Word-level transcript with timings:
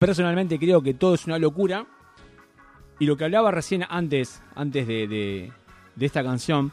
Personalmente 0.00 0.58
creo 0.58 0.80
que 0.80 0.94
todo 0.94 1.12
es 1.12 1.26
una 1.26 1.38
locura. 1.38 1.84
Y 2.98 3.04
lo 3.04 3.18
que 3.18 3.24
hablaba 3.24 3.50
recién 3.50 3.84
antes, 3.86 4.40
antes 4.54 4.86
de, 4.86 5.06
de, 5.06 6.06
esta 6.06 6.24
canción, 6.24 6.72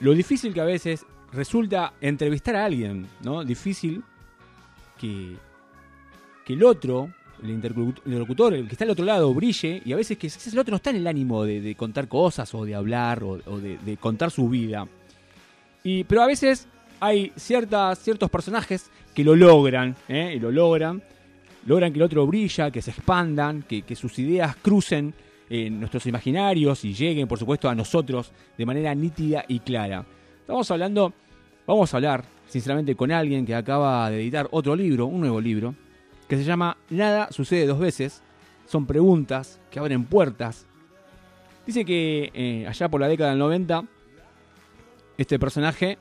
lo 0.00 0.12
difícil 0.14 0.52
que 0.52 0.60
a 0.60 0.64
veces 0.64 1.06
resulta 1.32 1.92
entrevistar 2.00 2.56
a 2.56 2.64
alguien, 2.64 3.06
¿no? 3.22 3.44
Difícil 3.44 4.02
que, 5.00 5.36
que 6.44 6.54
el 6.54 6.64
otro, 6.64 7.08
el 7.40 7.50
interlocutor, 7.50 8.52
el 8.54 8.66
que 8.66 8.72
está 8.72 8.82
al 8.82 8.90
otro 8.90 9.04
lado, 9.04 9.32
brille 9.32 9.80
y 9.84 9.92
a 9.92 9.96
veces 9.96 10.18
que 10.18 10.26
el 10.26 10.58
otro 10.58 10.72
no 10.72 10.78
está 10.78 10.90
en 10.90 10.96
el 10.96 11.06
ánimo 11.06 11.44
de, 11.44 11.72
contar 11.76 12.08
cosas 12.08 12.52
o 12.52 12.64
de 12.64 12.74
hablar 12.74 13.22
o, 13.22 13.38
de, 13.60 13.96
contar 13.96 14.32
su 14.32 14.48
vida. 14.48 14.88
Y, 15.84 16.02
pero 16.02 16.22
a 16.22 16.26
veces 16.26 16.66
hay 16.98 17.32
ciertos 17.36 18.28
personajes 18.28 18.90
que 19.14 19.22
lo 19.22 19.36
logran, 19.36 19.94
¿eh? 20.08 20.34
y 20.34 20.40
lo 20.40 20.50
logran 20.50 21.00
logran 21.66 21.92
que 21.92 21.98
el 21.98 22.04
otro 22.04 22.26
brilla, 22.26 22.70
que 22.70 22.82
se 22.82 22.90
expandan, 22.90 23.62
que, 23.62 23.96
sus 23.96 24.18
ideas 24.18 24.56
crucen 24.56 25.14
en 25.50 25.80
nuestros 25.80 26.06
imaginarios 26.06 26.84
y 26.84 26.94
lleguen, 26.94 27.26
por 27.26 27.38
supuesto, 27.38 27.68
a 27.68 27.74
nosotros 27.74 28.32
de 28.56 28.66
manera 28.66 28.94
nítida 28.94 29.44
y 29.48 29.60
clara. 29.60 30.04
Estamos 30.40 30.70
hablando, 30.70 31.12
vamos 31.66 31.92
a 31.92 31.96
hablar, 31.96 32.24
sinceramente, 32.46 32.94
con 32.94 33.12
alguien 33.12 33.44
que 33.46 33.54
acaba 33.54 34.10
de 34.10 34.22
editar 34.22 34.48
otro 34.50 34.76
libro, 34.76 35.06
un 35.06 35.20
nuevo 35.20 35.40
libro, 35.40 35.74
que 36.28 36.36
se 36.36 36.44
llama 36.44 36.76
Nada 36.90 37.28
sucede 37.32 37.66
dos 37.66 37.78
veces. 37.78 38.22
Son 38.66 38.86
preguntas 38.86 39.60
que 39.70 39.78
abren 39.78 40.04
puertas. 40.04 40.66
Dice 41.66 41.84
que 41.84 42.30
eh, 42.34 42.66
allá 42.66 42.88
por 42.88 43.00
la 43.00 43.08
década 43.08 43.30
del 43.30 43.38
90, 43.38 43.84
este 45.16 45.38
personaje 45.38 45.98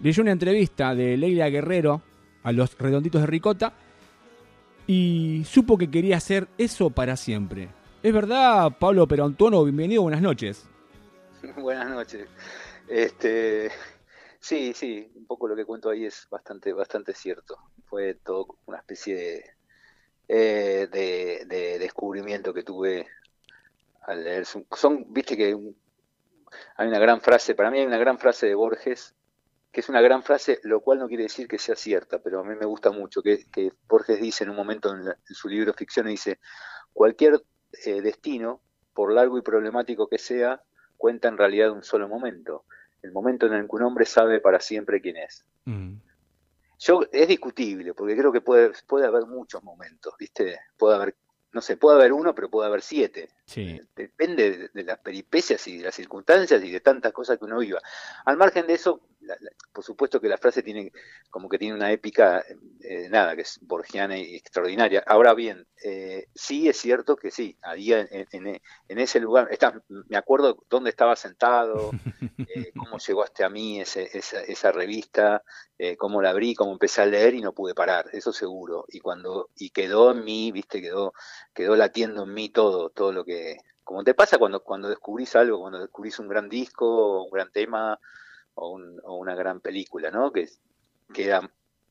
leyó 0.00 0.22
una 0.22 0.32
entrevista 0.32 0.94
de 0.94 1.16
Leila 1.16 1.50
Guerrero 1.50 2.02
a 2.44 2.52
los 2.52 2.78
redonditos 2.78 3.20
de 3.20 3.26
Ricota 3.26 3.72
y 4.88 5.44
supo 5.44 5.76
que 5.76 5.90
quería 5.90 6.16
hacer 6.16 6.48
eso 6.56 6.88
para 6.88 7.14
siempre. 7.16 7.68
¿Es 8.02 8.12
verdad, 8.12 8.72
Pablo 8.80 9.06
Perantuono? 9.06 9.62
Bienvenido, 9.62 10.00
buenas 10.00 10.22
noches. 10.22 10.66
buenas 11.58 11.90
noches. 11.90 12.26
Este, 12.88 13.70
sí, 14.40 14.72
sí, 14.72 15.12
un 15.14 15.26
poco 15.26 15.46
lo 15.46 15.54
que 15.54 15.66
cuento 15.66 15.90
ahí 15.90 16.06
es 16.06 16.26
bastante, 16.30 16.72
bastante 16.72 17.12
cierto. 17.12 17.58
Fue 17.84 18.14
todo 18.14 18.56
una 18.64 18.78
especie 18.78 19.14
de, 19.14 19.44
eh, 20.26 20.88
de, 21.46 21.78
descubrimiento 21.78 22.54
que 22.54 22.62
tuve 22.62 23.06
al 24.06 24.24
leer. 24.24 24.46
Son, 24.46 25.04
viste 25.12 25.36
que 25.36 25.54
hay 26.76 26.86
una 26.88 26.98
gran 26.98 27.20
frase, 27.20 27.54
para 27.54 27.70
mí 27.70 27.80
hay 27.80 27.86
una 27.86 27.98
gran 27.98 28.18
frase 28.18 28.46
de 28.46 28.54
Borges 28.54 29.14
que 29.78 29.82
es 29.82 29.88
una 29.88 30.00
gran 30.00 30.24
frase, 30.24 30.58
lo 30.64 30.80
cual 30.80 30.98
no 30.98 31.06
quiere 31.06 31.22
decir 31.22 31.46
que 31.46 31.56
sea 31.56 31.76
cierta, 31.76 32.18
pero 32.18 32.40
a 32.40 32.42
mí 32.42 32.56
me 32.56 32.66
gusta 32.66 32.90
mucho, 32.90 33.22
que, 33.22 33.44
que 33.48 33.70
Borges 33.88 34.20
dice 34.20 34.42
en 34.42 34.50
un 34.50 34.56
momento 34.56 34.92
en, 34.92 35.04
su 35.24 35.48
libro 35.48 35.72
Ficción, 35.72 36.08
dice, 36.08 36.40
cualquier 36.92 37.40
eh, 37.86 38.02
destino, 38.02 38.60
por 38.92 39.12
largo 39.12 39.38
y 39.38 39.42
problemático 39.42 40.08
que 40.08 40.18
sea, 40.18 40.60
cuenta 40.96 41.28
en 41.28 41.38
realidad 41.38 41.70
un 41.70 41.84
solo 41.84 42.08
momento, 42.08 42.64
el 43.02 43.12
momento 43.12 43.46
en 43.46 43.52
el 43.52 43.68
que 43.68 43.76
un 43.76 43.82
hombre 43.82 44.04
sabe 44.04 44.40
para 44.40 44.58
siempre 44.58 45.00
quién 45.00 45.16
es. 45.16 45.44
Mm. 45.64 45.98
Yo, 46.80 47.02
es 47.12 47.28
discutible, 47.28 47.94
porque 47.94 48.16
creo 48.16 48.32
que 48.32 48.40
puede, 48.40 48.72
puede 48.84 49.06
haber 49.06 49.26
muchos 49.26 49.62
momentos, 49.62 50.12
¿viste? 50.18 50.58
Puede 50.76 50.96
haber 50.96 51.14
no 51.52 51.62
sé, 51.62 51.76
puede 51.76 51.96
haber 51.98 52.12
uno, 52.12 52.34
pero 52.34 52.50
puede 52.50 52.68
haber 52.68 52.82
siete. 52.82 53.30
Sí. 53.46 53.80
Depende 53.96 54.70
de, 54.72 54.82
las 54.84 54.98
peripecias 54.98 55.66
y 55.66 55.78
de 55.78 55.84
las 55.84 55.94
circunstancias 55.94 56.62
y 56.62 56.70
de 56.70 56.80
tantas 56.80 57.12
cosas 57.12 57.38
que 57.38 57.46
uno 57.46 57.58
viva. 57.58 57.80
Al 58.24 58.36
margen 58.36 58.66
de 58.66 58.74
eso, 58.74 59.00
por 59.72 59.84
supuesto 59.84 60.20
que 60.20 60.28
la 60.28 60.38
frase 60.38 60.62
tiene 60.62 60.92
como 61.30 61.48
que 61.48 61.58
tiene 61.58 61.74
una 61.74 61.92
épica, 61.92 62.44
eh, 62.80 63.08
nada, 63.10 63.36
que 63.36 63.42
es 63.42 63.58
borgiana 63.62 64.18
y 64.18 64.36
extraordinaria. 64.36 65.02
Ahora 65.06 65.34
bien, 65.34 65.66
eh, 65.84 66.26
sí 66.34 66.68
es 66.68 66.76
cierto 66.76 67.16
que 67.16 67.30
sí, 67.30 67.56
ahí 67.62 67.92
en, 67.92 68.08
en, 68.10 68.98
ese 68.98 69.20
lugar, 69.20 69.48
está, 69.50 69.80
me 69.88 70.16
acuerdo 70.16 70.64
dónde 70.68 70.90
estaba 70.90 71.16
sentado, 71.16 71.90
eh, 72.54 72.72
cómo 72.76 72.98
llegó 72.98 73.22
hasta 73.22 73.48
mí 73.48 73.80
ese, 73.80 74.08
esa, 74.12 74.40
esa, 74.40 74.72
revista, 74.72 75.42
cómo 75.96 76.20
la 76.20 76.30
abrí, 76.30 76.54
cómo 76.54 76.72
empecé 76.72 77.02
a 77.02 77.06
leer 77.06 77.34
y 77.34 77.40
no 77.40 77.52
pude 77.52 77.74
parar, 77.74 78.06
eso 78.12 78.32
seguro. 78.32 78.84
Y 78.88 79.00
cuando 79.00 79.50
y 79.56 79.70
quedó 79.70 80.10
en 80.10 80.24
mí, 80.24 80.50
viste, 80.50 80.80
quedó 80.80 81.12
quedó 81.54 81.76
latiendo 81.76 82.24
en 82.24 82.34
mí 82.34 82.48
todo, 82.50 82.90
todo 82.90 83.12
lo 83.12 83.24
que 83.24 83.58
como 83.84 84.04
te 84.04 84.14
pasa 84.14 84.38
cuando 84.38 84.62
cuando 84.62 84.88
descubrís 84.88 85.34
algo, 85.34 85.60
cuando 85.60 85.80
descubrís 85.80 86.18
un 86.18 86.28
gran 86.28 86.48
disco, 86.48 87.24
un 87.24 87.30
gran 87.30 87.50
tema 87.50 87.98
o, 88.58 89.16
una 89.16 89.34
gran 89.34 89.60
película, 89.60 90.10
¿no? 90.10 90.32
Que 90.32 90.48
queda 91.12 91.50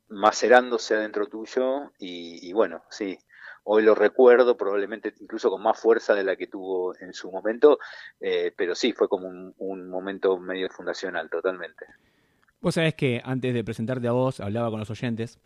macerándose 0.09 0.95
adentro 0.95 1.27
tuyo 1.27 1.91
y, 1.99 2.51
bueno, 2.53 2.83
sí, 2.89 3.17
hoy 3.63 3.83
lo 3.83 3.93
recuerdo 3.93 4.55
probablemente 4.55 5.13
incluso 5.19 5.49
con 5.49 5.61
más 5.61 5.79
fuerza 5.79 6.13
de 6.15 6.23
la 6.23 6.35
que 6.35 6.47
tuvo 6.47 6.95
en 6.99 7.13
su 7.13 7.31
momento, 7.31 7.79
eh, 8.19 8.53
pero 8.55 8.75
sí, 8.75 8.93
fue 8.93 9.09
como 9.09 9.27
un, 9.27 9.89
momento 9.89 10.37
medio 10.37 10.69
fundacional, 10.69 11.29
totalmente. 11.29 11.85
Vos 12.61 12.75
sabés 12.75 12.95
que 12.95 13.21
antes 13.23 13.53
de 13.53 13.63
presentarte 13.63 14.07
a 14.07 14.11
vos 14.11 14.39
hablaba 14.39 14.69
con 14.69 14.79
los 14.79 14.89
oyentes 14.89 15.39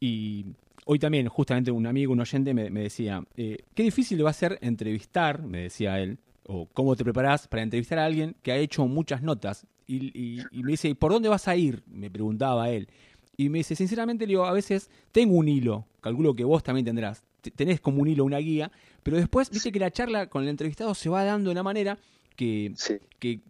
y 0.00 0.46
hoy 0.84 0.98
también 0.98 1.28
justamente 1.28 1.70
un 1.70 1.86
amigo, 1.86 2.12
un 2.12 2.20
oyente 2.20 2.54
me, 2.54 2.70
decía, 2.70 3.22
eh, 3.36 3.58
qué 3.74 3.84
difícil 3.84 4.24
va 4.24 4.30
a 4.30 4.34
ser 4.34 4.58
entrevistar, 4.60 5.42
me 5.42 5.62
decía 5.62 6.00
él, 6.00 6.18
o 6.46 6.66
cómo 6.72 6.96
te 6.96 7.04
preparás 7.04 7.46
para 7.46 7.62
entrevistar 7.62 8.00
a 8.00 8.06
alguien 8.06 8.34
que 8.42 8.52
ha 8.52 8.56
hecho 8.56 8.86
muchas 8.86 9.22
notas 9.22 9.66
y, 9.88 10.62
me 10.62 10.72
dice, 10.72 10.94
¿por 10.94 11.12
dónde 11.12 11.28
vas 11.28 11.48
a 11.48 11.56
ir? 11.56 11.82
Me 11.86 12.10
preguntaba 12.10 12.70
él. 12.70 12.88
Y 13.36 13.48
me 13.48 13.58
dice, 13.58 13.74
sinceramente, 13.74 14.26
digo, 14.26 14.44
a 14.44 14.52
veces 14.52 14.90
tengo 15.12 15.34
un 15.34 15.48
hilo, 15.48 15.86
calculo 16.00 16.34
que 16.34 16.44
vos 16.44 16.62
también 16.62 16.84
tendrás, 16.84 17.22
tenés 17.56 17.80
como 17.80 18.02
un 18.02 18.08
hilo, 18.08 18.24
una 18.24 18.38
guía, 18.38 18.70
pero 19.02 19.16
después 19.16 19.50
dice 19.50 19.72
que 19.72 19.78
la 19.78 19.90
charla 19.90 20.28
con 20.28 20.42
el 20.42 20.48
entrevistado 20.48 20.94
se 20.94 21.08
va 21.08 21.24
dando 21.24 21.48
de 21.48 21.52
una 21.52 21.62
manera 21.62 21.98
que, 22.36 22.74
que 23.18 23.40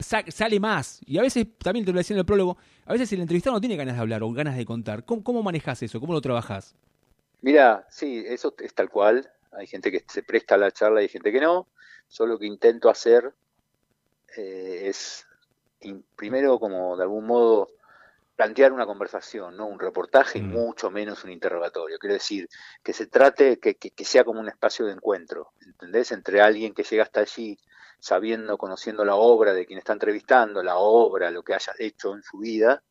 sale 0.00 0.60
más. 0.60 1.00
Y 1.06 1.18
a 1.18 1.22
veces, 1.22 1.46
también 1.58 1.84
te 1.84 1.92
lo 1.92 1.98
decía 1.98 2.14
en 2.14 2.20
el 2.20 2.26
prólogo, 2.26 2.56
a 2.86 2.92
veces 2.92 3.12
el 3.12 3.20
entrevistado 3.20 3.54
no 3.54 3.60
tiene 3.60 3.76
ganas 3.76 3.96
de 3.96 4.00
hablar 4.00 4.22
o 4.22 4.32
ganas 4.32 4.56
de 4.56 4.64
contar. 4.64 5.04
¿Cómo, 5.04 5.22
cómo 5.22 5.42
manejas 5.42 5.82
eso? 5.82 6.00
¿Cómo 6.00 6.12
lo 6.12 6.20
trabajas? 6.20 6.74
Mira, 7.42 7.86
sí, 7.90 8.24
eso 8.26 8.54
es 8.58 8.72
tal 8.72 8.88
cual. 8.88 9.30
Hay 9.52 9.66
gente 9.66 9.90
que 9.90 10.04
se 10.08 10.22
presta 10.22 10.54
a 10.54 10.58
la 10.58 10.70
charla 10.70 11.00
y 11.00 11.04
hay 11.04 11.08
gente 11.08 11.30
que 11.30 11.40
no. 11.40 11.66
Yo 12.10 12.26
lo 12.26 12.38
que 12.38 12.46
intento 12.46 12.88
hacer 12.88 13.32
eh, 14.36 14.82
es 14.84 15.26
primero 16.16 16.58
como 16.58 16.96
de 16.96 17.02
algún 17.02 17.26
modo 17.26 17.68
plantear 18.36 18.72
una 18.72 18.86
conversación, 18.86 19.56
no 19.56 19.66
un 19.66 19.78
reportaje 19.78 20.38
y 20.38 20.42
mm. 20.42 20.50
mucho 20.50 20.90
menos 20.90 21.24
un 21.24 21.30
interrogatorio. 21.30 21.98
Quiero 21.98 22.14
decir, 22.14 22.48
que 22.82 22.92
se 22.92 23.06
trate, 23.06 23.58
que, 23.58 23.74
que, 23.76 24.04
sea 24.04 24.24
como 24.24 24.40
un 24.40 24.48
espacio 24.48 24.86
de 24.86 24.92
encuentro, 24.92 25.52
¿entendés? 25.64 26.12
Entre 26.12 26.40
alguien 26.40 26.74
que 26.74 26.82
llega 26.82 27.02
hasta 27.04 27.20
allí 27.20 27.58
sabiendo, 27.98 28.58
conociendo 28.58 29.04
la 29.04 29.14
obra 29.14 29.52
de 29.54 29.64
quien 29.64 29.78
está 29.78 29.92
entrevistando, 29.92 30.62
la 30.62 30.76
obra, 30.76 31.30
lo 31.30 31.42
que 31.42 31.54
haya 31.54 31.72
hecho 31.78 32.14
en 32.14 32.22
su 32.22 32.38
vida, 32.38 32.82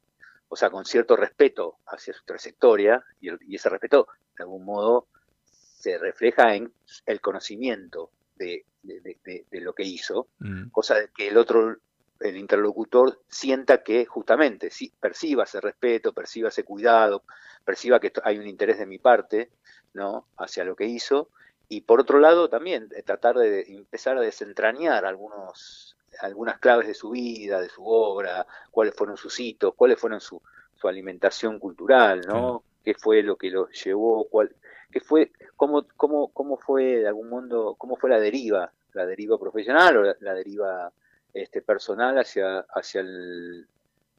o 0.48 0.56
sea, 0.56 0.70
con 0.70 0.86
cierto 0.86 1.18
respeto 1.18 1.80
hacia 1.88 2.14
su 2.14 2.24
trayectoria, 2.24 3.04
y, 3.20 3.30
y 3.52 3.56
ese 3.56 3.70
respeto, 3.70 4.08
de 4.38 4.44
algún 4.44 4.64
modo, 4.64 5.08
se 5.44 5.98
refleja 5.98 6.56
en 6.56 6.72
el 7.06 7.20
conocimiento 7.20 8.12
de, 8.36 8.66
de, 8.84 9.46
de, 9.50 9.62
lo 9.62 9.74
que 9.74 9.84
hizo, 9.84 10.28
mm. 10.40 10.70
cosa 10.70 10.96
de 10.96 11.10
que 11.10 11.28
el 11.28 11.38
otro 11.38 11.78
el 12.22 12.38
interlocutor 12.38 13.20
sienta 13.28 13.84
que 13.84 14.06
justamente 14.06 14.72
si 14.72 14.90
perciba 15.00 15.44
ese 15.44 15.62
respeto, 15.62 16.14
perciba 16.14 16.50
ese 16.50 16.64
cuidado, 16.64 17.24
perciba 17.66 18.00
que 18.00 18.12
hay 18.24 18.38
un 18.38 18.48
interés 18.48 18.78
de 18.80 18.86
mi 18.86 18.98
parte, 18.98 19.50
¿no? 19.94 20.26
hacia 20.38 20.64
lo 20.64 20.76
que 20.76 20.86
hizo 20.86 21.30
y 21.72 21.82
por 21.82 22.02
otro 22.02 22.20
lado 22.20 22.50
también 22.50 22.90
eh, 22.94 23.02
tratar 23.02 23.38
de 23.38 23.62
empezar 23.62 24.18
a 24.18 24.22
desentrañar 24.22 25.06
algunos 25.06 25.96
algunas 26.20 26.60
claves 26.60 26.88
de 26.88 26.94
su 26.94 27.12
vida, 27.12 27.62
de 27.62 27.70
su 27.70 27.88
obra, 27.88 28.46
cuáles 28.70 28.94
fueron 28.94 29.16
sus 29.16 29.40
hitos, 29.40 29.74
cuáles 29.76 29.98
fueron 29.98 30.20
su, 30.20 30.42
su 30.76 30.90
alimentación 30.90 31.58
cultural, 31.58 32.22
¿no? 32.28 32.64
¿Qué 32.84 32.94
fue 32.94 33.24
lo 33.24 33.38
que 33.38 33.50
lo 33.50 33.70
llevó? 33.70 34.26
¿Cuál, 34.26 34.54
qué 34.92 35.00
fue, 35.00 35.32
cómo, 35.56 35.88
cómo, 35.96 36.28
cómo 36.34 36.58
fue 36.58 36.98
de 36.98 37.08
algún 37.08 37.30
modo, 37.30 37.76
cómo 37.76 37.96
fue 37.96 38.10
la 38.10 38.20
deriva, 38.20 38.74
la 38.92 39.06
deriva 39.06 39.40
profesional 39.40 39.98
o 39.98 40.16
la 40.20 40.34
deriva 40.34 40.92
este, 41.34 41.62
personal 41.62 42.18
hacia, 42.18 42.60
hacia, 42.60 43.02
el, 43.02 43.68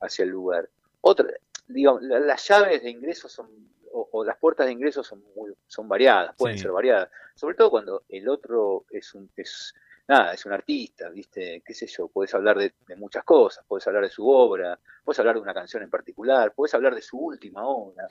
hacia 0.01 0.25
el 0.25 0.31
lugar. 0.31 0.69
Otra, 1.01 1.29
digamos, 1.69 2.03
las 2.03 2.47
llaves 2.49 2.83
de 2.83 2.91
ingreso 2.91 3.29
son, 3.29 3.49
o, 3.93 4.25
las 4.25 4.39
puertas 4.39 4.67
de 4.67 4.73
ingreso 4.73 5.03
son, 5.03 5.23
muy, 5.37 5.53
son 5.67 5.89
variadas, 5.89 6.35
pueden 6.37 6.59
ser 6.59 6.71
variadas, 6.71 7.11
sobre 7.35 7.55
todo 7.55 7.71
cuando 7.71 8.03
el 8.09 8.29
otro 8.29 8.85
es 8.91 9.15
un, 9.15 9.31
es, 9.37 9.75
nada, 10.09 10.33
es 10.33 10.45
un 10.47 10.53
artista, 10.53 11.09
¿viste? 11.11 11.63
¿Qué 11.65 11.75
sé 11.75 11.87
yo? 11.87 12.09
Puedes 12.09 12.35
hablar 12.35 12.59
de, 12.59 12.73
muchas 12.97 13.25
cosas, 13.25 13.65
puedes 13.67 13.87
hablar 13.87 14.05
de 14.05 14.11
su 14.11 14.29
obra, 14.29 14.79
puedes 15.05 15.19
hablar 15.19 15.37
de 15.37 15.43
una 15.43 15.55
canción 15.55 15.83
en 15.83 15.91
particular, 15.91 16.53
puedes 16.55 16.75
hablar 16.75 16.95
de 16.95 17.03
su 17.03 17.19
última 17.19 17.67
obra, 17.67 18.09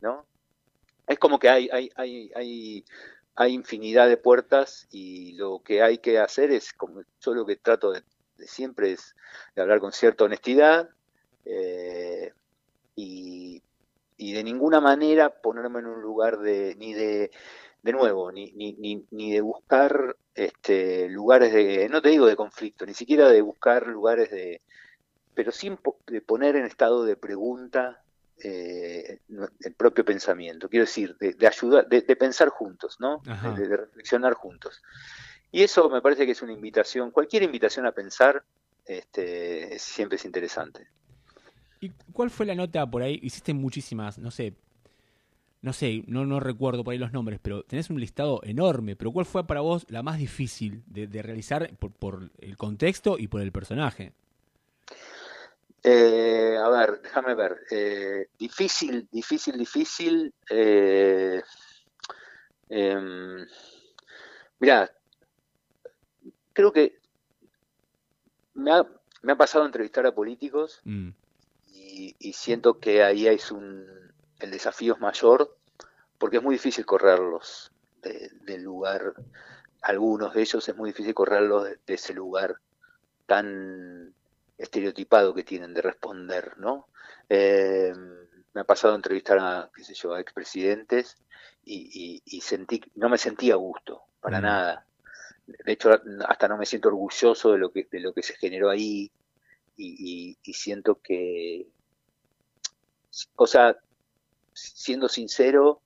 ¿no? 0.00 0.26
Es 1.06 1.18
como 1.18 1.38
que 1.38 1.50
hay, 1.50 1.68
hay, 1.70 1.90
hay, 1.96 2.32
hay, 2.34 2.84
hay 3.34 3.52
infinidad 3.52 4.08
de 4.08 4.16
puertas 4.16 4.86
y 4.90 5.34
lo 5.34 5.60
que 5.62 5.82
hay 5.82 5.98
que 5.98 6.18
hacer 6.18 6.50
es, 6.50 6.72
como 6.72 7.02
yo 7.20 7.34
lo 7.34 7.44
que 7.44 7.56
trato 7.56 7.92
de, 7.92 8.02
siempre 8.38 8.92
es 8.92 9.14
de 9.54 9.62
hablar 9.62 9.80
con 9.80 9.92
cierta 9.92 10.24
honestidad 10.24 10.88
eh, 11.44 12.32
y, 12.96 13.62
de 14.18 14.42
ninguna 14.42 14.80
manera 14.80 15.30
ponerme 15.30 15.78
en 15.78 15.86
un 15.86 16.02
lugar 16.02 16.38
de 16.38 16.74
ni 16.76 16.92
de 16.92 17.30
de 17.82 17.92
nuevo, 17.92 18.32
ni, 18.32 18.50
ni, 18.52 18.72
ni, 18.72 19.06
ni 19.10 19.32
de 19.32 19.42
buscar 19.42 20.16
este, 20.34 21.08
lugares 21.10 21.52
de, 21.52 21.86
no 21.90 22.00
te 22.00 22.08
digo 22.08 22.26
de 22.26 22.34
conflicto, 22.34 22.86
ni 22.86 22.94
siquiera 22.94 23.28
de 23.28 23.42
buscar 23.42 23.86
lugares 23.86 24.30
de, 24.30 24.62
pero 25.34 25.52
sin 25.52 25.78
de 26.06 26.20
poner 26.20 26.56
en 26.56 26.64
estado 26.64 27.04
de 27.04 27.16
pregunta 27.16 28.02
eh, 28.42 29.20
el 29.60 29.74
propio 29.74 30.04
pensamiento, 30.04 30.68
quiero 30.68 30.86
decir, 30.86 31.16
de, 31.18 31.46
ayudar, 31.46 31.88
de, 31.88 32.16
pensar 32.16 32.48
juntos, 32.48 32.96
¿no? 33.00 33.22
De, 33.56 33.76
reflexionar 33.76 34.34
juntos. 34.34 34.82
Y 35.54 35.62
eso 35.62 35.88
me 35.88 36.02
parece 36.02 36.26
que 36.26 36.32
es 36.32 36.42
una 36.42 36.52
invitación, 36.52 37.12
cualquier 37.12 37.44
invitación 37.44 37.86
a 37.86 37.92
pensar 37.92 38.42
este, 38.84 39.78
siempre 39.78 40.16
es 40.16 40.24
interesante. 40.24 40.88
¿Y 41.78 41.90
cuál 42.12 42.30
fue 42.30 42.44
la 42.44 42.56
nota 42.56 42.84
por 42.90 43.02
ahí? 43.02 43.20
Hiciste 43.22 43.54
muchísimas, 43.54 44.18
no 44.18 44.32
sé, 44.32 44.54
no 45.62 45.72
sé, 45.72 46.02
no, 46.08 46.26
no 46.26 46.40
recuerdo 46.40 46.82
por 46.82 46.90
ahí 46.90 46.98
los 46.98 47.12
nombres, 47.12 47.38
pero 47.40 47.62
tenés 47.62 47.88
un 47.88 48.00
listado 48.00 48.40
enorme, 48.42 48.96
pero 48.96 49.12
¿cuál 49.12 49.26
fue 49.26 49.46
para 49.46 49.60
vos 49.60 49.86
la 49.88 50.02
más 50.02 50.18
difícil 50.18 50.82
de, 50.88 51.22
realizar 51.22 51.70
por, 51.76 51.92
por, 51.92 52.30
el 52.40 52.56
contexto 52.56 53.16
y 53.16 53.28
por 53.28 53.40
el 53.40 53.52
personaje? 53.52 54.12
Eh, 55.84 56.56
a 56.60 56.68
ver, 56.68 57.00
déjame 57.00 57.36
ver. 57.36 57.60
Eh, 57.70 58.26
difícil, 58.36 59.06
difícil, 59.12 59.56
difícil. 59.56 60.34
Eh, 60.50 61.40
em, 62.70 63.46
mirá, 64.58 64.90
creo 66.54 66.72
que 66.72 66.98
me 68.54 68.72
ha, 68.72 68.86
me 69.22 69.32
ha 69.32 69.36
pasado 69.36 69.64
a 69.64 69.66
entrevistar 69.66 70.06
a 70.06 70.14
políticos 70.14 70.80
mm. 70.84 71.10
y, 71.72 72.32
siento 72.32 72.78
que 72.78 73.02
ahí 73.02 73.26
es 73.26 73.52
un, 73.52 73.86
el 74.40 74.50
desafío 74.50 74.94
es 74.94 75.00
mayor 75.00 75.54
porque 76.18 76.38
es 76.38 76.42
muy 76.42 76.54
difícil 76.54 76.86
correrlos 76.86 77.70
del 78.02 78.62
lugar. 78.62 79.14
Algunos 79.82 80.34
de 80.34 80.40
ellos 80.42 80.66
es 80.66 80.76
muy 80.76 80.90
difícil 80.90 81.14
correrlos 81.14 81.64
de 81.64 81.94
ese 81.94 82.14
lugar 82.14 82.56
tan 83.26 84.14
estereotipado 84.58 85.34
que 85.34 85.44
tienen 85.44 85.74
de 85.74 85.82
responder, 85.82 86.58
¿no? 86.58 86.88
Eh, 87.28 87.92
me 88.52 88.60
ha 88.60 88.64
pasado 88.64 88.94
a 88.94 88.96
entrevistar 88.96 89.38
a, 89.38 89.70
qué 89.74 89.82
sé 89.84 89.94
yo, 89.94 90.14
a 90.14 90.20
expresidentes 90.20 91.16
y, 91.64 92.22
y, 92.24 92.40
sentí, 92.40 92.80
no 92.94 93.08
me 93.08 93.18
sentía 93.18 93.54
a 93.54 93.56
gusto, 93.56 94.02
para 94.20 94.38
mm. 94.38 94.42
nada. 94.42 94.86
De 95.46 95.72
hecho, 95.72 95.90
hasta 96.26 96.48
no 96.48 96.56
me 96.56 96.66
siento 96.66 96.88
orgulloso 96.88 97.52
de 97.52 97.58
lo 97.58 97.70
que, 97.70 97.86
de 97.90 98.00
lo 98.00 98.12
que 98.12 98.22
se 98.22 98.34
generó 98.34 98.70
ahí 98.70 99.10
y, 99.76 100.36
siento 100.52 101.00
que, 101.02 101.66
o 103.36 103.46
sea, 103.46 103.76
siendo 104.52 105.08
sincero, 105.08 105.80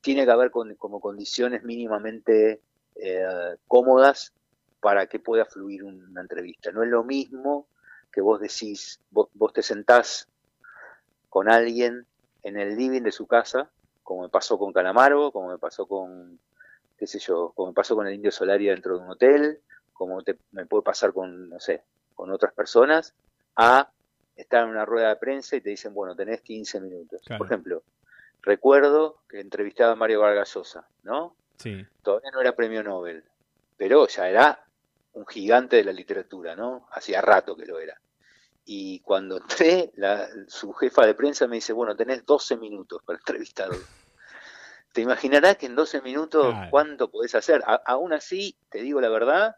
tiene 0.00 0.24
que 0.24 0.30
haber 0.30 0.50
con, 0.50 0.74
como 0.74 1.00
condiciones 1.00 1.62
mínimamente 1.62 2.60
eh, 2.96 3.56
cómodas 3.68 4.32
para 4.80 5.06
que 5.06 5.20
pueda 5.20 5.44
fluir 5.44 5.84
una 5.84 6.20
entrevista. 6.20 6.72
No 6.72 6.82
es 6.82 6.90
lo 6.90 7.04
mismo 7.04 7.68
que 8.12 8.20
vos 8.20 8.40
decís, 8.40 9.00
vos, 9.10 9.52
te 9.52 9.62
sentás 9.62 10.28
con 11.28 11.48
alguien 11.48 12.06
en 12.42 12.58
el 12.58 12.76
living 12.76 13.02
de 13.02 13.12
su 13.12 13.26
casa, 13.26 13.70
como 14.02 14.22
me 14.22 14.28
pasó 14.28 14.58
con 14.58 14.72
Calamaro, 14.72 15.30
como 15.30 15.48
me 15.48 15.58
pasó 15.58 15.86
con, 15.86 16.38
qué 17.02 17.08
sé 17.08 17.18
yo, 17.18 17.50
como 17.56 17.72
me 17.72 17.74
pasó 17.74 17.96
con 17.96 18.06
el 18.06 18.14
Indio 18.14 18.30
Solaria 18.30 18.70
dentro 18.70 18.96
de 18.96 19.02
un 19.02 19.10
hotel, 19.10 19.58
como 19.92 20.22
me 20.52 20.66
puede 20.66 20.84
pasar 20.84 21.12
con, 21.12 21.48
no 21.48 21.58
sé, 21.58 21.82
con 22.14 22.30
otras 22.30 22.52
personas, 22.52 23.12
a 23.56 23.90
estar 24.36 24.62
en 24.62 24.70
una 24.70 24.84
rueda 24.84 25.08
de 25.08 25.16
prensa 25.16 25.56
y 25.56 25.60
te 25.60 25.70
dicen, 25.70 25.94
bueno, 25.94 26.14
tenés 26.14 26.42
15 26.42 26.80
minutos. 26.80 27.22
Por 27.36 27.48
ejemplo, 27.48 27.82
recuerdo 28.40 29.18
que 29.28 29.40
entrevistaba 29.40 29.90
a 29.90 29.96
Mario 29.96 30.20
Vargas 30.20 30.54
Llosa, 30.54 30.86
¿no? 31.02 31.34
Sí. 31.56 31.84
Todavía 32.04 32.30
no 32.30 32.40
era 32.40 32.54
premio 32.54 32.84
Nobel, 32.84 33.24
pero 33.76 34.06
ya 34.06 34.28
era 34.28 34.64
un 35.14 35.26
gigante 35.26 35.74
de 35.74 35.84
la 35.84 35.92
literatura, 35.92 36.54
¿no? 36.54 36.86
Hacía 36.92 37.20
rato 37.20 37.56
que 37.56 37.66
lo 37.66 37.80
era. 37.80 38.00
Y 38.64 39.00
cuando 39.00 39.38
entré, 39.38 39.90
la, 39.96 40.28
su 40.46 40.72
jefa 40.72 41.04
de 41.04 41.14
prensa 41.14 41.48
me 41.48 41.56
dice, 41.56 41.72
bueno, 41.72 41.96
tenés 41.96 42.24
12 42.24 42.58
minutos 42.58 43.02
para 43.04 43.18
entrevistarlo. 43.18 43.78
Te 44.92 45.00
imaginarás 45.00 45.56
que 45.56 45.66
en 45.66 45.74
12 45.74 46.02
minutos 46.02 46.54
cuánto 46.70 47.10
podés 47.10 47.34
hacer. 47.34 47.62
aún 47.86 48.12
así, 48.12 48.56
te 48.70 48.82
digo 48.82 49.00
la 49.00 49.08
verdad, 49.08 49.56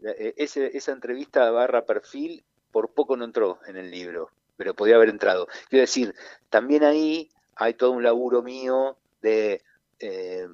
e, 0.00 0.34
ese, 0.36 0.76
esa 0.76 0.92
entrevista 0.92 1.50
barra 1.50 1.84
perfil 1.84 2.44
por 2.70 2.92
poco 2.92 3.16
no 3.16 3.24
entró 3.24 3.58
en 3.66 3.76
el 3.76 3.90
libro, 3.90 4.30
pero 4.56 4.74
podía 4.74 4.96
haber 4.96 5.08
entrado. 5.08 5.48
Quiero 5.68 5.82
decir, 5.82 6.14
también 6.50 6.84
ahí 6.84 7.30
hay 7.56 7.74
todo 7.74 7.92
un 7.92 8.02
laburo 8.02 8.42
mío 8.42 8.98
de, 9.22 9.62
eh, 9.98 10.46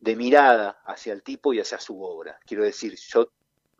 de 0.00 0.16
mirada 0.16 0.80
hacia 0.84 1.12
el 1.12 1.22
tipo 1.22 1.52
y 1.52 1.60
hacia 1.60 1.78
su 1.78 2.02
obra. 2.02 2.38
Quiero 2.46 2.64
decir, 2.64 2.96
yo 2.96 3.30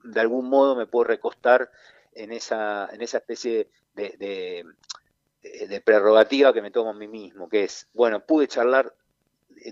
de 0.04 0.20
algún 0.20 0.48
modo 0.48 0.76
me 0.76 0.86
puedo 0.86 1.04
recostar 1.04 1.70
en 2.12 2.32
esa, 2.32 2.88
en 2.92 3.02
esa 3.02 3.18
especie 3.18 3.70
de, 3.94 4.64
de, 5.42 5.80
prerrogativa 5.80 6.52
que 6.52 6.62
me 6.62 6.70
tomo 6.70 6.90
a 6.90 6.94
mí 6.94 7.08
mismo, 7.08 7.48
que 7.48 7.64
es, 7.64 7.88
bueno, 7.94 8.20
pude 8.20 8.46
charlar 8.46 8.94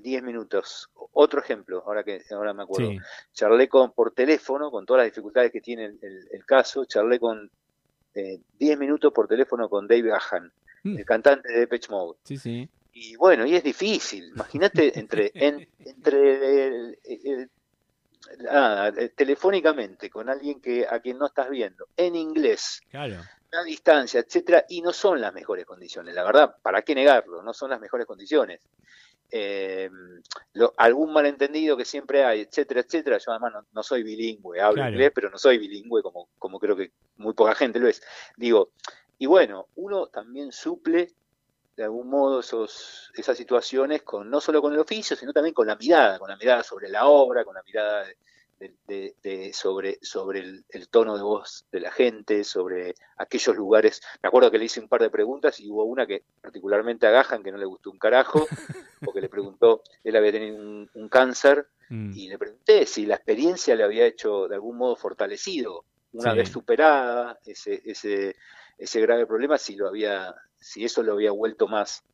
10 0.02 0.22
minutos. 0.22 0.90
Otro 1.12 1.40
ejemplo, 1.40 1.82
ahora 1.86 2.04
que 2.04 2.22
ahora 2.30 2.52
me 2.52 2.62
acuerdo. 2.62 2.90
Charlé 3.32 3.68
con, 3.68 3.92
por 3.92 4.12
teléfono, 4.12 4.70
con 4.70 4.86
todas 4.86 5.04
las 5.04 5.12
dificultades 5.12 5.52
que 5.52 5.60
tiene 5.60 5.84
el, 5.84 6.44
caso, 6.46 6.84
charlé 6.84 7.18
con 7.18 7.50
10 8.14 8.40
eh, 8.60 8.76
minutos 8.76 9.12
por 9.12 9.28
teléfono 9.28 9.68
con 9.68 9.86
Dave 9.86 10.08
Gahan, 10.08 10.52
mm. 10.84 10.98
el 10.98 11.04
cantante 11.04 11.52
de 11.52 11.60
Depeche 11.60 11.90
Mode. 11.90 12.18
Sí, 12.24 12.36
sí. 12.36 12.68
Y 12.92 13.16
bueno, 13.16 13.46
y 13.46 13.54
es 13.54 13.62
difícil. 13.62 14.28
Imagínate 14.34 14.98
entre, 14.98 15.30
entre 15.34 16.66
el, 16.66 17.50
nada, 18.38 18.88
eh, 18.88 19.10
telefónicamente 19.10 20.10
con 20.10 20.28
alguien 20.28 20.60
que 20.60 20.86
a 20.88 21.00
quien 21.00 21.18
no 21.18 21.26
estás 21.26 21.48
viendo, 21.50 21.88
en 21.96 22.16
inglés, 22.16 22.80
claro. 22.90 23.16
a 23.52 23.62
distancia, 23.64 24.20
etcétera, 24.20 24.64
y 24.68 24.82
no 24.82 24.92
son 24.92 25.20
las 25.20 25.32
mejores 25.32 25.64
condiciones. 25.64 26.14
La 26.14 26.24
verdad, 26.24 26.56
¿para 26.62 26.82
qué 26.82 26.94
negarlo? 26.94 27.42
No 27.42 27.54
son 27.54 27.70
las 27.70 27.80
mejores 27.80 28.06
condiciones. 28.06 28.60
Eh, 29.30 29.90
algún 30.78 31.12
malentendido 31.12 31.76
que 31.76 31.84
siempre 31.84 32.24
hay, 32.24 32.40
etcétera, 32.40 32.80
etcétera. 32.80 33.18
Yo 33.18 33.32
además 33.32 33.64
no, 33.72 33.82
soy 33.82 34.02
bilingüe, 34.02 34.60
hablo 34.60 34.86
inglés, 34.88 35.12
pero 35.14 35.30
no 35.30 35.38
soy 35.38 35.58
bilingüe 35.58 36.02
como, 36.02 36.28
como 36.38 36.58
creo 36.58 36.76
que 36.76 36.92
muy 37.16 37.34
poca 37.34 37.54
gente 37.54 37.78
lo 37.78 37.88
es. 37.88 38.02
Digo, 38.36 38.70
y 39.18 39.26
bueno, 39.26 39.66
uno 39.74 40.06
también 40.06 40.52
suple 40.52 41.12
de 41.76 41.84
algún 41.84 42.08
modo 42.08 42.40
esos, 42.40 43.12
esas 43.14 43.36
situaciones 43.36 44.02
con 44.02 44.28
no 44.28 44.40
solo 44.40 44.60
con 44.60 44.72
el 44.72 44.80
oficio, 44.80 45.16
sino 45.16 45.32
también 45.32 45.54
con 45.54 45.66
la 45.66 45.76
mirada, 45.76 46.18
con 46.18 46.28
la 46.28 46.36
mirada 46.36 46.64
sobre 46.64 46.88
la 46.88 47.06
obra, 47.06 47.44
con 47.44 47.54
la 47.54 47.62
mirada 47.62 48.04
de, 48.58 49.50
sobre, 49.52 49.98
sobre 50.02 50.40
el, 50.40 50.88
tono 50.88 51.16
de 51.16 51.22
voz 51.22 51.66
de 51.70 51.80
la 51.80 51.90
gente, 51.90 52.44
sobre 52.44 52.94
aquellos 53.16 53.56
lugares. 53.56 54.02
Me 54.22 54.28
acuerdo 54.28 54.50
que 54.50 54.58
le 54.58 54.64
hice 54.64 54.80
un 54.80 54.88
par 54.88 55.00
de 55.00 55.10
preguntas 55.10 55.60
y 55.60 55.70
hubo 55.70 55.84
una 55.84 56.06
que 56.06 56.24
particularmente 56.40 57.06
a 57.06 57.10
Gajan 57.10 57.42
que 57.42 57.52
no 57.52 57.58
le 57.58 57.66
gustó 57.66 57.90
un 57.90 57.98
carajo, 57.98 58.46
porque 59.04 59.20
le 59.20 59.28
preguntó, 59.28 59.82
él 60.02 60.16
había 60.16 60.32
tenido 60.32 60.56
un, 60.56 61.08
cáncer, 61.08 61.68
mm. 61.88 62.12
y 62.14 62.28
le 62.28 62.38
pregunté 62.38 62.86
si 62.86 63.06
la 63.06 63.14
experiencia 63.14 63.74
le 63.74 63.84
había 63.84 64.06
hecho 64.06 64.48
de 64.48 64.54
algún 64.54 64.76
modo 64.76 64.96
fortalecido, 64.96 65.84
una 66.12 66.32
vez 66.32 66.48
superada 66.48 67.38
ese, 67.44 67.82
ese, 67.84 68.34
ese 68.78 69.00
grave 69.00 69.26
problema, 69.26 69.58
si 69.58 69.76
lo 69.76 69.88
había 69.88 70.34
si 70.60 70.84
eso 70.84 71.02
lo 71.02 71.12
había 71.12 71.30
vuelto 71.30 71.68
más. 71.68 72.04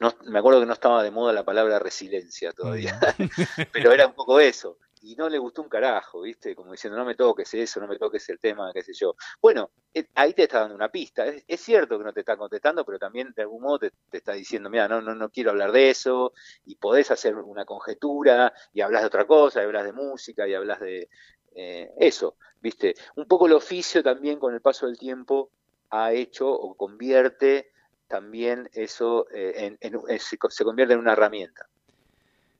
No, 0.00 0.14
me 0.26 0.38
acuerdo 0.38 0.60
que 0.60 0.66
no 0.66 0.72
estaba 0.72 1.02
de 1.02 1.10
moda 1.10 1.32
la 1.32 1.44
palabra 1.44 1.78
resiliencia 1.78 2.52
todavía, 2.52 2.98
pero 3.72 3.92
era 3.92 4.06
un 4.06 4.14
poco 4.14 4.40
eso. 4.40 4.78
Y 5.02 5.14
no 5.16 5.28
le 5.28 5.38
gustó 5.38 5.62
un 5.62 5.68
carajo, 5.68 6.22
¿viste? 6.22 6.54
Como 6.54 6.72
diciendo, 6.72 6.98
no 6.98 7.04
me 7.04 7.14
toques 7.14 7.52
eso, 7.54 7.80
no 7.80 7.86
me 7.86 7.98
toques 7.98 8.28
el 8.28 8.38
tema, 8.38 8.72
qué 8.72 8.82
sé 8.82 8.92
yo. 8.92 9.14
Bueno, 9.40 9.70
eh, 9.94 10.06
ahí 10.14 10.32
te 10.34 10.44
está 10.44 10.60
dando 10.60 10.74
una 10.74 10.88
pista. 10.88 11.26
Es, 11.26 11.60
cierto 11.60 11.98
que 11.98 12.04
no 12.04 12.12
te 12.12 12.20
está 12.20 12.36
contestando, 12.36 12.84
pero 12.84 12.98
también 12.98 13.32
de 13.34 13.42
algún 13.42 13.62
modo 13.62 13.78
te, 13.78 13.92
está 14.12 14.32
diciendo, 14.32 14.70
mira, 14.70 14.88
no, 14.88 15.00
no, 15.00 15.14
no 15.14 15.30
quiero 15.30 15.50
hablar 15.50 15.72
de 15.72 15.90
eso, 15.90 16.32
y 16.64 16.76
podés 16.76 17.10
hacer 17.10 17.36
una 17.36 17.64
conjetura, 17.64 18.52
y 18.72 18.80
hablas 18.80 19.02
de 19.02 19.08
otra 19.08 19.26
cosa, 19.26 19.60
y 19.60 19.64
hablas 19.64 19.84
de 19.84 19.92
música, 19.92 20.48
y 20.48 20.54
hablas 20.54 20.80
de 20.80 21.08
eh, 21.54 21.90
eso, 21.98 22.36
¿viste? 22.60 22.94
Un 23.16 23.26
poco 23.26 23.46
el 23.46 23.52
oficio 23.52 24.02
también 24.02 24.38
con 24.38 24.54
el 24.54 24.60
paso 24.60 24.86
del 24.86 24.98
tiempo 24.98 25.50
ha 25.90 26.12
hecho 26.12 26.48
o 26.50 26.74
convierte 26.74 27.72
también 28.06 28.68
eso, 28.72 29.26
eh, 29.30 29.76
en, 29.80 30.20
se, 30.20 30.64
convierte 30.64 30.94
en 30.94 31.00
una 31.00 31.12
herramienta. 31.12 31.68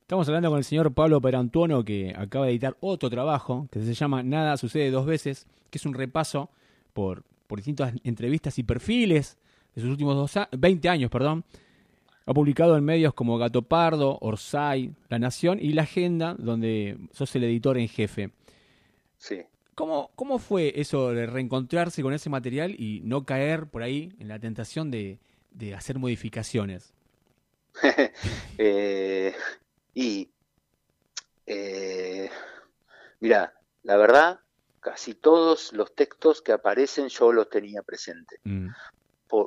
Estamos 0.09 0.27
hablando 0.27 0.49
con 0.49 0.57
el 0.57 0.65
señor 0.65 0.95
Pablo 0.95 1.21
Perantuono, 1.21 1.85
que 1.85 2.15
acaba 2.17 2.47
de 2.47 2.53
editar 2.53 2.79
otro 2.81 3.11
trabajo 3.11 3.69
que 3.71 3.83
se 3.83 3.93
llama 3.93 4.23
Nada 4.23 4.57
sucede 4.57 4.91
dos 4.91 5.05
veces, 5.05 5.47
que 5.69 5.77
es 5.77 5.85
un 5.85 5.93
repaso 5.93 6.49
por, 6.95 7.25
por 7.47 7.59
distintas 7.59 7.93
entrevistas 8.05 8.59
y 8.59 8.62
perfiles 8.62 9.37
de 9.75 9.83
sus 9.83 9.91
últimos 9.91 10.17
dos 10.17 10.47
20 10.50 10.88
años. 10.88 11.11
Perdón. 11.11 11.45
Ha 12.25 12.33
publicado 12.33 12.79
en 12.79 12.87
medios 12.87 13.12
como 13.12 13.37
Gato 13.37 13.61
Pardo, 13.61 14.17
Orsay, 14.23 14.95
La 15.11 15.19
Nación 15.19 15.59
y 15.61 15.75
La 15.75 15.83
Agenda, 15.83 16.35
donde 16.38 16.97
sos 17.12 17.37
el 17.37 17.45
editor 17.45 17.77
en 17.77 17.88
jefe. 17.88 18.31
Sí. 19.19 19.43
¿Cómo, 19.75 20.11
¿Cómo 20.15 20.38
fue 20.38 20.73
eso 20.81 21.12
de 21.12 21.27
reencontrarse 21.27 22.03
con 22.03 22.15
ese 22.15 22.31
material 22.31 22.75
y 22.79 23.03
no 23.05 23.27
caer 23.27 23.67
por 23.67 23.83
ahí 23.83 24.11
en 24.19 24.29
la 24.29 24.38
tentación 24.38 24.91
de, 24.91 25.19
hacer 25.77 25.99
modificaciones? 25.99 26.95
Eh, 28.61 29.33
y 29.95 30.30
Mira, 33.21 33.52
la 33.83 33.97
verdad, 33.97 34.40
casi 34.80 35.14
todos 35.14 35.73
los 35.73 35.95
textos 35.95 36.40
que 36.42 36.52
aparecen 36.52 37.09
yo 37.09 37.33
los 37.33 37.50
tenía 37.50 37.83
presentes. 37.83 38.40
Mm. 38.45 38.68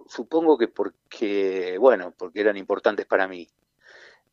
supongo 0.07 0.57
que 0.57 0.67
porque, 0.67 1.77
bueno, 1.79 2.13
porque 2.17 2.41
eran 2.41 2.57
importantes 2.57 3.05
para 3.05 3.27
mí. 3.27 3.47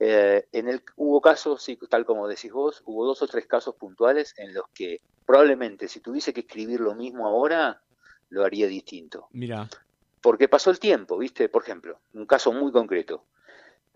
Eh, 0.00 0.46
en 0.52 0.68
el, 0.68 0.82
hubo 0.96 1.20
casos, 1.20 1.62
sí, 1.62 1.78
tal 1.88 2.04
como 2.04 2.28
decís 2.28 2.52
vos, 2.52 2.82
hubo 2.84 3.04
dos 3.04 3.22
o 3.22 3.26
tres 3.26 3.46
casos 3.46 3.74
puntuales 3.74 4.34
en 4.36 4.54
los 4.54 4.66
que 4.72 5.00
probablemente 5.26 5.88
si 5.88 6.00
tuviese 6.00 6.32
que 6.32 6.40
escribir 6.40 6.80
lo 6.80 6.94
mismo 6.94 7.26
ahora, 7.26 7.82
lo 8.30 8.44
haría 8.44 8.66
distinto. 8.66 9.28
Mira. 9.32 9.68
Porque 10.20 10.48
pasó 10.48 10.70
el 10.70 10.78
tiempo, 10.78 11.16
¿viste? 11.16 11.48
Por 11.48 11.62
ejemplo, 11.62 12.00
un 12.12 12.26
caso 12.26 12.52
muy 12.52 12.70
concreto. 12.72 13.24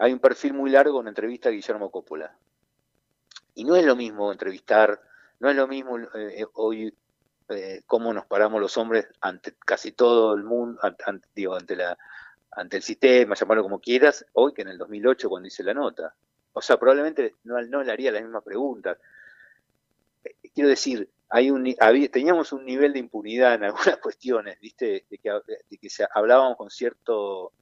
Hay 0.02 0.12
un 0.12 0.18
perfil 0.18 0.52
muy 0.52 0.68
largo 0.68 1.00
en 1.00 1.06
entrevista 1.06 1.48
a 1.48 1.52
Guillermo 1.52 1.88
Coppola. 1.88 2.36
Y 3.54 3.62
no 3.62 3.76
es 3.76 3.86
lo 3.86 3.94
mismo 3.94 4.32
entrevistar, 4.32 5.00
no 5.38 5.48
es 5.48 5.54
lo 5.54 5.68
mismo 5.68 5.96
eh, 5.96 6.44
hoy 6.54 6.92
eh, 7.48 7.82
cómo 7.86 8.12
nos 8.12 8.26
paramos 8.26 8.60
los 8.60 8.76
hombres 8.78 9.06
ante 9.20 9.54
casi 9.64 9.92
todo 9.92 10.34
el 10.34 10.42
mundo, 10.42 10.80
ante, 10.82 11.28
digo, 11.36 11.54
ante, 11.54 11.76
la, 11.76 11.96
ante 12.50 12.78
el 12.78 12.82
sistema, 12.82 13.36
llamarlo 13.36 13.62
como 13.62 13.78
quieras, 13.78 14.26
hoy 14.32 14.52
que 14.52 14.62
en 14.62 14.70
el 14.70 14.78
2008 14.78 15.28
cuando 15.28 15.46
hice 15.46 15.62
la 15.62 15.72
nota. 15.72 16.12
O 16.52 16.60
sea, 16.60 16.80
probablemente 16.80 17.36
no, 17.44 17.62
no 17.62 17.84
le 17.84 17.92
haría 17.92 18.10
la 18.10 18.22
misma 18.22 18.40
pregunta. 18.40 18.98
Eh, 20.24 20.34
quiero 20.52 20.68
decir, 20.68 21.08
hay 21.28 21.52
un, 21.52 21.76
teníamos 22.10 22.52
un 22.52 22.64
nivel 22.64 22.92
de 22.92 22.98
impunidad 22.98 23.54
en 23.54 23.62
algunas 23.62 23.98
cuestiones, 24.02 24.58
¿viste? 24.58 25.06
De 25.08 25.18
que, 25.18 25.30
de 25.70 25.78
que 25.78 25.88
se, 25.88 26.04
hablábamos 26.12 26.56
con 26.56 26.70
cierto 26.70 27.52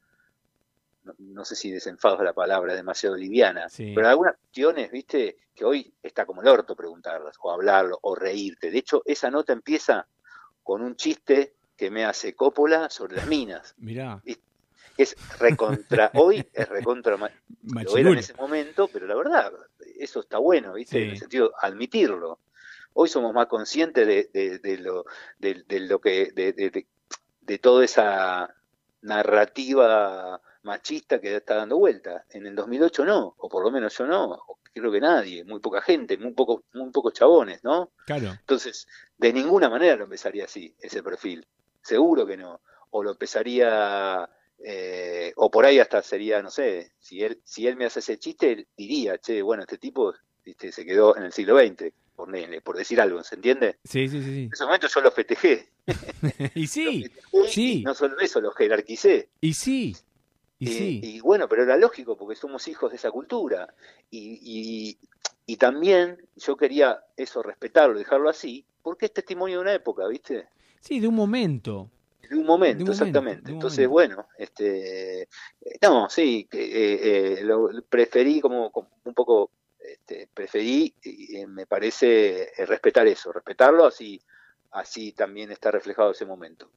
no, 1.18 1.44
sé 1.44 1.56
si 1.56 1.70
desenfado 1.70 2.16
es 2.16 2.22
la 2.22 2.32
palabra, 2.32 2.74
demasiado 2.74 3.16
liviana, 3.16 3.66
pero 3.76 4.08
algunas 4.08 4.36
cuestiones, 4.36 4.90
viste, 4.90 5.36
que 5.54 5.64
hoy 5.64 5.92
está 6.02 6.26
como 6.26 6.42
el 6.42 6.48
orto 6.48 6.74
preguntarlas, 6.76 7.36
o 7.40 7.50
hablarlo, 7.50 7.98
o 8.02 8.14
reírte. 8.14 8.70
De 8.70 8.78
hecho, 8.78 9.02
esa 9.04 9.30
nota 9.30 9.52
empieza 9.52 10.06
con 10.62 10.82
un 10.82 10.96
chiste 10.96 11.54
que 11.76 11.90
me 11.90 12.04
hace 12.04 12.34
Coppola 12.34 12.90
sobre 12.90 13.16
las 13.16 13.26
minas. 13.26 13.74
Mirá. 13.78 14.22
Es 14.96 15.16
recontra, 15.38 16.10
hoy 16.14 16.46
es 16.52 16.68
recontra, 16.68 17.16
lo 17.16 17.96
era 17.96 18.10
en 18.10 18.18
ese 18.18 18.34
momento, 18.34 18.88
pero 18.88 19.06
la 19.06 19.14
verdad, 19.14 19.52
eso 19.98 20.20
está 20.20 20.38
bueno, 20.38 20.74
¿viste? 20.74 21.02
En 21.02 21.10
el 21.10 21.18
sentido, 21.18 21.52
admitirlo. 21.60 22.38
Hoy 22.92 23.08
somos 23.08 23.32
más 23.32 23.46
conscientes 23.46 24.06
de, 24.06 24.58
de, 24.58 24.78
lo, 24.78 25.04
de, 25.38 25.64
lo 25.80 26.00
que, 26.00 26.32
de, 26.32 26.86
de 27.50 27.58
toda 27.58 27.84
esa 27.84 28.54
narrativa 29.02 30.40
machista 30.62 31.20
que 31.20 31.36
está 31.36 31.56
dando 31.56 31.78
vuelta. 31.78 32.24
En 32.30 32.46
el 32.46 32.54
2008 32.54 33.04
no, 33.04 33.34
o 33.38 33.48
por 33.48 33.64
lo 33.64 33.70
menos 33.70 33.96
yo 33.96 34.06
no, 34.06 34.38
creo 34.72 34.92
que 34.92 35.00
nadie, 35.00 35.44
muy 35.44 35.60
poca 35.60 35.82
gente, 35.82 36.16
muy 36.16 36.32
pocos 36.32 36.62
muy 36.74 36.90
pocos 36.90 37.12
chabones, 37.12 37.62
¿no? 37.64 37.92
Claro. 38.06 38.30
Entonces, 38.30 38.86
de 39.18 39.32
ninguna 39.32 39.68
manera 39.68 39.96
lo 39.96 40.04
empezaría 40.04 40.44
así, 40.44 40.74
ese 40.80 41.02
perfil. 41.02 41.46
Seguro 41.82 42.26
que 42.26 42.36
no. 42.36 42.60
O 42.90 43.02
lo 43.02 43.12
empezaría, 43.12 44.28
eh, 44.64 45.32
o 45.36 45.50
por 45.50 45.64
ahí 45.64 45.78
hasta 45.78 46.02
sería, 46.02 46.42
no 46.42 46.50
sé, 46.50 46.92
si 46.98 47.22
él, 47.22 47.40
si 47.44 47.66
él 47.66 47.76
me 47.76 47.86
hace 47.86 48.00
ese 48.00 48.18
chiste, 48.18 48.68
diría, 48.76 49.18
che, 49.18 49.42
bueno, 49.42 49.62
este 49.62 49.78
tipo 49.78 50.14
se 50.44 50.84
quedó 50.84 51.16
en 51.16 51.24
el 51.24 51.32
siglo 51.32 51.58
XX, 51.58 51.92
por, 52.14 52.28
por 52.62 52.76
decir 52.76 53.00
algo, 53.00 53.22
¿se 53.22 53.36
entiende? 53.36 53.78
Sí, 53.84 54.08
sí, 54.08 54.22
sí. 54.22 54.42
En 54.44 54.52
ese 54.52 54.64
momento 54.64 54.88
yo 54.88 55.00
lo 55.00 55.10
festejé. 55.10 55.68
y 56.54 56.66
sí, 56.66 57.10
sí. 57.48 57.82
no 57.82 57.94
solo 57.94 58.18
eso, 58.18 58.40
lo 58.40 58.50
jerarquicé. 58.52 59.30
Y 59.40 59.54
sí, 59.54 59.96
y, 60.60 61.20
bueno, 61.20 61.48
pero 61.48 61.62
era 61.62 61.76
lógico 61.76 62.16
porque 62.16 62.36
somos 62.36 62.68
hijos 62.68 62.90
de 62.90 62.96
esa 62.96 63.10
cultura. 63.10 63.72
Y, 64.10 64.98
y, 65.46 65.56
también 65.56 66.28
yo 66.36 66.56
quería 66.56 67.02
eso, 67.16 67.42
respetarlo, 67.42 67.98
dejarlo 67.98 68.28
así, 68.30 68.64
porque 68.82 69.06
es 69.06 69.12
testimonio 69.12 69.56
de 69.56 69.62
una 69.62 69.74
época, 69.74 70.06
¿viste? 70.06 70.48
Sí, 70.80 71.00
de 71.00 71.08
un 71.08 71.14
momento. 71.14 71.90
De 72.28 72.36
un 72.36 72.46
momento, 72.46 72.92
exactamente. 72.92 73.50
Entonces, 73.50 73.88
bueno, 73.88 74.28
este, 74.38 75.28
no, 75.82 76.08
sí, 76.08 76.48
eh, 76.52 77.38
eh, 77.40 77.44
lo 77.44 77.68
preferí 77.88 78.40
como, 78.40 78.70
un 79.04 79.14
poco, 79.14 79.50
este, 79.80 80.28
preferí, 80.32 80.94
y, 81.02 81.44
me 81.46 81.66
parece 81.66 82.42
eh, 82.56 82.66
respetar 82.66 83.06
eso, 83.08 83.32
respetarlo 83.32 83.84
así, 83.84 84.20
así 84.70 85.12
también 85.12 85.50
está 85.50 85.72
reflejado 85.72 86.12
ese 86.12 86.24
momento. 86.24 86.70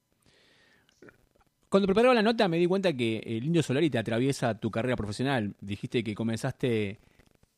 Cuando 1.73 1.87
preparaba 1.87 2.13
la 2.13 2.21
nota 2.21 2.47
me 2.47 2.59
di 2.59 2.67
cuenta 2.67 2.93
que 2.93 3.17
el 3.25 3.45
Indio 3.45 3.63
Solari 3.63 3.89
te 3.89 3.97
atraviesa 3.97 4.53
tu 4.59 4.69
carrera 4.69 4.95
profesional. 4.95 5.55
Dijiste 5.59 6.03
que 6.03 6.13
comenzaste 6.13 6.99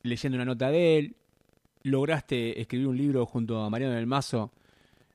leyendo 0.04 0.38
una 0.38 0.46
nota 0.46 0.72
de 0.72 0.98
él, 0.98 1.16
lograste 1.84 2.62
escribir 2.62 2.88
un 2.88 2.96
libro 2.96 3.26
junto 3.26 3.62
a 3.62 3.70
Mariano 3.70 3.94
del 3.94 4.08
Mazo 4.08 4.54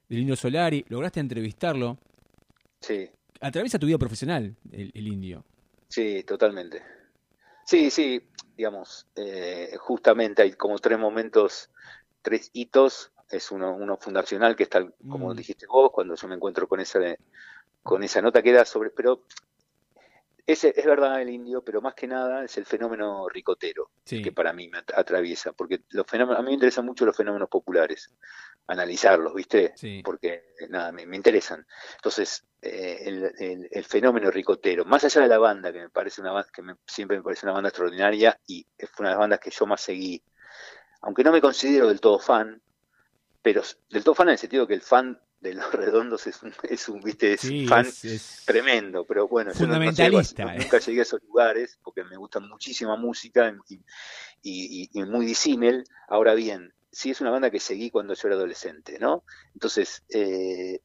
del 0.07 0.19
Indio 0.19 0.37
Solari, 0.37 0.85
lograste 0.91 1.19
entrevistarlo. 1.19 1.97
Sí. 2.83 3.09
Atraviesa 3.41 3.79
tu 3.79 3.87
vida 3.87 3.97
profesional 3.97 4.55
el, 4.71 5.07
Indio. 5.07 5.47
Sí, 5.89 6.23
totalmente. 6.25 6.83
Sí, 7.65 7.91
sí, 7.91 8.21
digamos, 8.55 9.07
eh, 9.17 9.77
justamente 9.79 10.43
hay 10.43 10.53
como 10.53 10.79
tres 10.79 10.99
momentos, 10.99 11.71
tres 12.21 12.51
hitos. 12.53 13.13
Es 13.31 13.51
uno, 13.51 13.75
uno 13.75 13.97
fundacional 13.97 14.55
que 14.57 14.65
está, 14.65 14.87
como 15.09 15.33
mm. 15.33 15.37
dijiste 15.37 15.67
vos, 15.67 15.91
cuando 15.91 16.17
yo 16.17 16.29
me 16.29 16.35
encuentro 16.35 16.69
con 16.69 16.81
ese 16.81 17.19
con 17.83 18.03
esa 18.03 18.21
nota 18.23 18.43
que 18.43 18.53
da 18.53 18.65
sobre, 18.65 18.91
pero 18.91 19.25
ese 20.47 20.75
es 20.77 20.85
verdad 20.85 21.23
el 21.23 21.31
indio, 21.31 21.63
pero 21.63 21.81
más 21.81 21.95
que 21.95 22.09
nada 22.09 22.45
es 22.45 22.59
el 22.59 22.65
fenómeno 22.67 23.29
ricotero 23.29 23.91
que 24.05 24.33
para 24.33 24.53
mí 24.53 24.69
me 24.69 24.79
atraviesa, 24.79 25.53
porque 25.53 25.83
los 25.91 26.07
fenómenos, 26.07 26.41
a 26.41 26.43
mí 26.43 26.49
me 26.49 26.55
interesan 26.55 26.85
mucho 26.85 27.07
los 27.07 27.17
fenómenos 27.17 27.49
populares, 27.49 28.13
analizarlos, 28.67 29.33
¿viste? 29.35 29.75
Porque 30.05 30.55
nada, 30.69 30.91
me, 30.91 31.03
interesan. 31.15 31.65
Entonces, 31.97 32.45
eh, 32.63 33.69
el, 33.71 33.85
fenómeno 33.85 34.31
ricotero, 34.31 34.85
más 34.85 35.05
allá 35.05 35.21
de 35.21 35.29
la 35.29 35.39
banda, 35.39 35.73
que 35.73 35.83
me 35.83 35.91
parece 35.91 36.21
una 36.21 36.45
que 36.53 36.63
siempre 36.85 37.17
me 37.17 37.23
parece 37.23 37.47
una 37.47 37.53
banda 37.53 37.69
extraordinaria 37.69 38.39
y 38.47 38.67
fue 38.93 39.05
una 39.05 39.11
de 39.11 39.15
las 39.15 39.21
bandas 39.21 39.41
que 39.41 39.51
yo 39.51 39.67
más 39.67 39.81
seguí, 39.81 40.21
aunque 41.03 41.23
no 41.23 41.31
me 41.31 41.41
considero 41.41 41.89
del 41.89 42.01
todo 42.01 42.19
fan, 42.19 42.61
pero 43.41 43.63
del 43.89 44.03
todo 44.03 44.17
fan 44.17 44.29
en 44.29 44.33
el 44.33 44.39
sentido 44.39 44.67
que 44.67 44.75
el 44.75 44.83
fan 44.83 45.21
de 45.41 45.55
los 45.55 45.73
redondos 45.73 46.27
es 46.27 46.43
un, 46.43 46.53
es 46.63 46.89
un 46.89 47.01
viste, 47.01 47.33
es 47.35 47.69
fan 47.69 47.87
tremendo, 48.45 49.05
pero 49.05 49.27
bueno, 49.27 49.53
yo 49.53 49.67
no, 49.67 49.93
sé, 49.93 50.07
eh. 50.07 50.59
nunca 50.59 50.79
llegué 50.79 51.01
a 51.01 51.03
esos 51.03 51.23
lugares 51.23 51.79
porque 51.83 52.05
me 52.05 52.17
gusta 52.17 52.41
muchísima 52.41 52.97
música 52.97 53.55
y, 54.43 54.91
y, 54.93 55.05
muy 55.05 55.27
disímil. 55.27 55.85
Ahora 56.09 56.35
bien, 56.35 56.73
sí 56.91 57.11
es 57.11 57.21
una 57.21 57.31
banda 57.31 57.51
que 57.51 57.61
seguí 57.61 57.91
cuando 57.91 58.15
yo 58.15 58.29
era 58.29 58.37
adolescente, 58.37 58.99
¿no? 58.99 59.25
Entonces, 59.55 60.05
eh, 60.11 60.81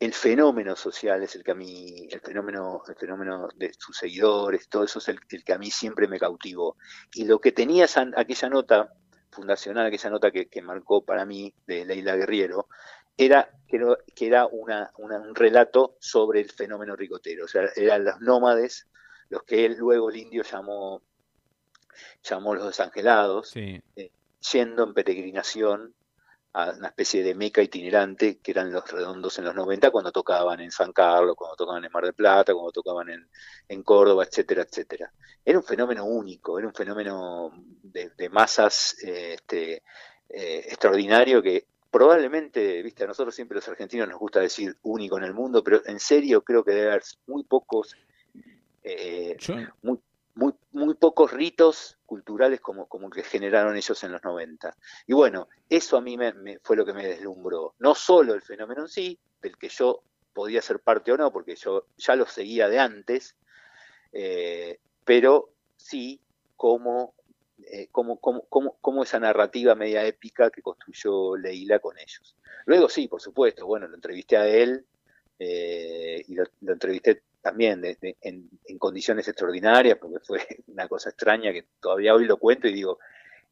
el 0.00 0.12
fenómeno 0.12 0.76
social 0.76 1.22
es 1.22 1.34
el 1.36 1.44
que 1.44 1.52
a 1.52 1.54
mí, 1.54 2.08
el 2.10 2.20
fenómeno, 2.20 2.82
el 2.86 2.96
fenómeno 2.96 3.48
de 3.56 3.72
sus 3.78 3.96
seguidores, 3.96 4.68
todo 4.68 4.84
eso 4.84 4.98
es 4.98 5.08
el, 5.08 5.20
que 5.20 5.52
a 5.52 5.58
mí 5.58 5.70
siempre 5.70 6.08
me 6.08 6.18
cautivó. 6.18 6.76
Y 7.14 7.24
lo 7.24 7.40
que 7.40 7.52
tenía 7.52 7.86
aquella 8.16 8.48
nota 8.48 8.92
fundacional, 9.30 9.86
aquella 9.86 10.10
nota 10.10 10.30
que, 10.30 10.46
que 10.46 10.62
marcó 10.62 11.04
para 11.04 11.24
mí 11.24 11.54
de 11.66 11.84
Leila 11.84 12.16
Guerriero, 12.16 12.68
era 13.16 13.48
que 13.66 14.26
era 14.26 14.46
una, 14.46 14.92
un 14.98 15.34
relato 15.34 15.96
sobre 15.98 16.40
el 16.40 16.50
fenómeno 16.50 16.94
ricotero, 16.94 17.46
o 17.46 17.48
sea, 17.48 17.68
eran 17.74 18.04
los 18.04 18.20
nómades, 18.20 18.86
los 19.28 19.42
que 19.42 19.64
él 19.64 19.76
luego 19.76 20.10
el 20.10 20.16
indio 20.16 20.42
llamó, 20.44 21.02
llamó 22.22 22.54
los 22.54 22.66
desangelados, 22.66 23.52
eh, 23.56 23.82
yendo 24.52 24.84
en 24.84 24.94
peregrinación 24.94 25.94
a 26.52 26.70
una 26.70 26.88
especie 26.88 27.24
de 27.24 27.34
meca 27.34 27.62
itinerante 27.62 28.38
que 28.38 28.52
eran 28.52 28.72
los 28.72 28.88
redondos 28.88 29.36
en 29.40 29.44
los 29.46 29.56
90 29.56 29.90
cuando 29.90 30.12
tocaban 30.12 30.60
en 30.60 30.70
San 30.70 30.92
Carlos, 30.92 31.34
cuando 31.36 31.56
tocaban 31.56 31.84
en 31.84 31.90
Mar 31.90 32.04
del 32.04 32.14
Plata, 32.14 32.54
cuando 32.54 32.70
tocaban 32.70 33.10
en, 33.10 33.28
en 33.66 33.82
Córdoba, 33.82 34.22
etcétera, 34.22 34.62
etcétera. 34.62 35.12
Era 35.44 35.58
un 35.58 35.64
fenómeno 35.64 36.04
único, 36.04 36.56
era 36.56 36.68
un 36.68 36.74
fenómeno 36.74 37.50
de, 37.82 38.28
masas 38.30 38.96
eh, 39.02 39.34
este, 39.34 39.82
eh, 40.28 40.66
extraordinario 40.68 41.42
que 41.42 41.66
probablemente, 41.94 42.82
viste, 42.82 43.04
a 43.04 43.06
nosotros 43.06 43.32
siempre 43.36 43.54
los 43.54 43.68
argentinos 43.68 44.08
nos 44.08 44.18
gusta 44.18 44.40
decir 44.40 44.76
único 44.82 45.16
en 45.16 45.22
el 45.22 45.32
mundo, 45.32 45.62
pero 45.62 45.80
en 45.86 46.00
serio 46.00 46.42
creo 46.42 46.64
que 46.64 46.72
debe 46.72 46.90
haber 46.90 47.04
muy 47.28 47.44
pocos, 47.44 47.96
eh, 48.82 49.36
muy, 49.80 50.00
muy, 50.34 50.54
muy, 50.72 50.94
pocos 50.94 51.30
ritos 51.30 51.96
culturales 52.04 52.60
como, 52.60 52.88
como 52.88 53.08
que 53.08 53.22
generaron 53.22 53.76
ellos 53.76 54.02
en 54.02 54.10
los 54.10 54.24
90. 54.24 54.76
Y 55.06 55.12
bueno, 55.12 55.46
eso 55.70 55.96
a 55.96 56.00
mí 56.00 56.16
me, 56.16 56.58
fue 56.64 56.74
lo 56.74 56.84
que 56.84 56.92
me 56.92 57.06
deslumbró. 57.06 57.76
No 57.78 57.94
solo 57.94 58.34
el 58.34 58.42
fenómeno 58.42 58.82
en 58.82 58.88
sí, 58.88 59.16
del 59.40 59.56
que 59.56 59.68
yo 59.68 60.02
podía 60.32 60.62
ser 60.62 60.80
parte 60.80 61.12
o 61.12 61.16
no, 61.16 61.32
porque 61.32 61.54
yo 61.54 61.86
ya 61.96 62.16
lo 62.16 62.26
seguía 62.26 62.68
de 62.68 62.80
antes, 62.80 63.36
eh, 64.12 64.80
pero 65.04 65.50
sí 65.76 66.20
como 66.56 67.14
eh, 67.70 67.88
cómo, 67.90 68.18
cómo, 68.18 69.02
esa 69.02 69.18
narrativa 69.18 69.74
media 69.74 70.04
épica 70.04 70.50
que 70.50 70.62
construyó 70.62 71.36
Leila 71.36 71.78
con 71.78 71.98
ellos. 71.98 72.36
Luego 72.66 72.88
sí, 72.88 73.08
por 73.08 73.20
supuesto, 73.20 73.66
bueno, 73.66 73.88
lo 73.88 73.94
entrevisté 73.94 74.36
a 74.36 74.46
él 74.46 74.84
eh, 75.38 76.24
y 76.26 76.34
lo, 76.34 76.44
entrevisté 76.72 77.22
también 77.42 77.82
en, 78.20 78.48
condiciones 78.78 79.28
extraordinarias, 79.28 79.98
porque 79.98 80.18
fue 80.20 80.40
una 80.68 80.88
cosa 80.88 81.10
extraña 81.10 81.52
que 81.52 81.64
todavía 81.80 82.14
hoy 82.14 82.26
lo 82.26 82.38
cuento 82.38 82.68
y 82.68 82.72
digo, 82.72 82.98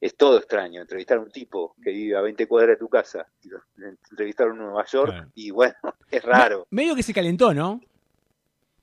es 0.00 0.16
todo 0.16 0.38
extraño. 0.38 0.81
Entrevistar 0.81 1.19
a 1.19 1.21
un 1.21 1.31
tipo 1.31 1.76
que 1.83 1.90
vive 1.90 2.16
a 2.16 2.21
20 2.23 2.47
cuadras 2.49 2.76
de 2.76 2.81
tu 2.81 2.88
casa 2.88 3.26
y 3.42 3.50
entrevistar 3.85 4.49
a 4.49 4.50
uno 4.50 4.62
en 4.62 4.66
Nueva 4.69 4.87
York, 4.87 5.28
y 5.35 5.50
bueno, 5.50 5.75
es 6.11 6.23
raro. 6.23 6.66
medio 6.71 6.95
que 6.95 7.02
se 7.02 7.14
calentó, 7.14 7.54
¿no? 7.54 7.81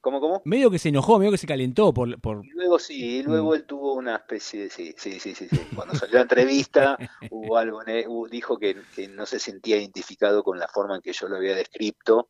¿Cómo, 0.02 0.22
cómo? 0.22 0.42
Medio 0.46 0.72
que 0.72 0.80
se 0.80 0.90
enojó, 0.90 1.20
medio 1.20 1.32
que 1.32 1.38
se 1.38 1.48
calentó 1.48 1.94
por... 1.94 2.20
por... 2.22 2.46
luego 2.46 2.80
sí, 2.80 3.22
luego 3.24 3.52
mm. 3.52 3.56
él 3.56 3.64
tuvo 3.66 3.94
una 3.94 4.16
especie 4.16 4.64
de... 4.64 4.70
Sí, 4.70 4.94
sí, 4.98 5.20
sí, 5.20 5.36
sí. 5.36 5.48
Cuando 5.76 5.96
salió 5.96 6.16
la 6.16 6.22
entrevista 6.22 6.98
hubo 7.32 7.58
algo, 7.58 7.84
dijo 8.30 8.58
que, 8.58 8.78
que, 8.96 9.08
no 9.08 9.26
se 9.26 9.40
sentía 9.40 9.78
identificado 9.78 10.44
con 10.44 10.58
la 10.58 10.68
forma 10.68 10.96
en 10.96 11.02
que 11.02 11.14
yo 11.14 11.28
lo 11.28 11.38
había 11.38 11.56
descrito 11.56 12.30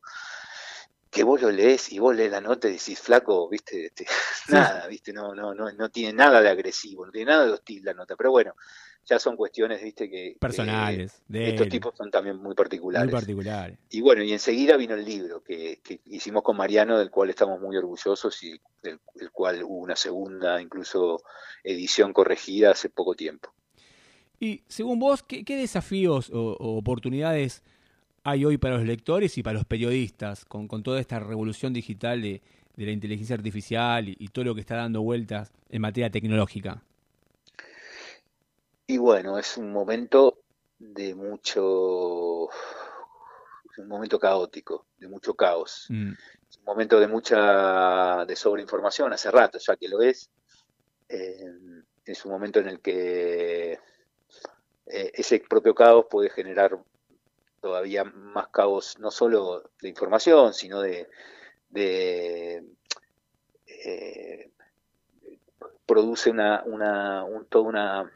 que 1.10 1.24
vos 1.24 1.42
lo 1.42 1.50
lees 1.50 1.92
y 1.92 1.98
vos 1.98 2.14
lees 2.14 2.30
la 2.30 2.40
nota 2.40 2.68
y 2.68 2.72
decís, 2.72 3.00
flaco, 3.00 3.48
viste, 3.48 3.86
este, 3.86 4.06
nada, 4.48 4.86
viste, 4.86 5.12
no, 5.12 5.34
no, 5.34 5.54
no, 5.54 5.72
no 5.72 5.88
tiene 5.90 6.12
nada 6.12 6.40
de 6.40 6.48
agresivo, 6.48 7.04
no 7.04 7.12
tiene 7.12 7.32
nada 7.32 7.46
de 7.46 7.52
hostil 7.52 7.84
la 7.84 7.94
nota, 7.94 8.14
pero 8.16 8.30
bueno, 8.30 8.54
ya 9.06 9.18
son 9.18 9.36
cuestiones, 9.36 9.82
viste, 9.82 10.08
que... 10.08 10.36
Personales. 10.38 11.22
de 11.26 11.50
estos 11.50 11.68
tipos 11.68 11.96
son 11.96 12.10
también 12.10 12.36
muy 12.36 12.54
particulares. 12.54 13.06
Muy 13.06 13.12
particulares. 13.12 13.78
Y 13.90 14.00
bueno, 14.00 14.22
y 14.22 14.32
enseguida 14.32 14.76
vino 14.76 14.94
el 14.94 15.04
libro 15.04 15.42
que, 15.42 15.80
que 15.82 16.00
hicimos 16.06 16.42
con 16.42 16.56
Mariano, 16.56 16.98
del 16.98 17.10
cual 17.10 17.30
estamos 17.30 17.60
muy 17.60 17.76
orgullosos 17.76 18.42
y 18.42 18.60
del, 18.82 19.00
cual 19.32 19.62
hubo 19.64 19.78
una 19.78 19.96
segunda, 19.96 20.60
incluso 20.60 21.22
edición 21.64 22.12
corregida 22.12 22.70
hace 22.70 22.88
poco 22.88 23.14
tiempo. 23.14 23.52
Y 24.38 24.62
según 24.68 24.98
vos, 24.98 25.22
¿qué, 25.22 25.44
desafíos 25.44 26.30
o 26.32 26.56
oportunidades 26.58 27.62
hay 28.22 28.44
hoy 28.44 28.58
para 28.58 28.76
los 28.76 28.86
lectores 28.86 29.36
y 29.38 29.42
para 29.42 29.54
los 29.54 29.64
periodistas 29.64 30.44
con, 30.44 30.68
toda 30.82 31.00
esta 31.00 31.18
revolución 31.20 31.72
digital 31.72 32.22
de, 32.22 32.40
la 32.76 32.92
inteligencia 32.92 33.34
artificial 33.36 34.08
y, 34.08 34.28
todo 34.28 34.46
lo 34.46 34.54
que 34.54 34.62
está 34.62 34.76
dando 34.76 35.02
vueltas 35.02 35.52
en 35.68 35.82
materia 35.82 36.10
tecnológica? 36.10 36.82
Y 38.90 38.98
bueno, 38.98 39.38
es 39.38 39.56
un 39.56 39.70
momento 39.70 40.40
de 40.76 41.14
mucho, 41.14 42.48
un 43.78 43.86
momento 43.86 44.18
caótico, 44.18 44.88
de 44.98 45.06
mucho 45.06 45.34
caos, 45.34 45.86
mm. 45.90 46.10
es 46.48 46.56
un 46.56 46.64
momento 46.64 46.98
de 46.98 47.06
mucha, 47.06 48.24
de 48.26 48.34
sobreinformación, 48.34 49.12
hace 49.12 49.30
rato 49.30 49.58
ya 49.60 49.76
que 49.76 49.88
lo 49.88 50.02
es, 50.02 50.28
eh, 51.08 51.52
es 52.04 52.24
un 52.24 52.32
momento 52.32 52.58
en 52.58 52.68
el 52.68 52.80
que 52.80 53.78
eh, 54.86 55.12
ese 55.14 55.38
propio 55.48 55.72
caos 55.72 56.06
puede 56.10 56.28
generar 56.28 56.76
todavía 57.60 58.02
más 58.02 58.48
caos, 58.48 58.98
no 58.98 59.12
solo 59.12 59.70
de 59.80 59.88
información, 59.88 60.52
sino 60.52 60.80
de, 60.80 61.08
eh, 61.76 62.64
produce 65.86 66.28
una, 66.28 66.64
una, 66.64 67.22
un, 67.22 67.46
todo 67.46 67.62
una 67.62 68.10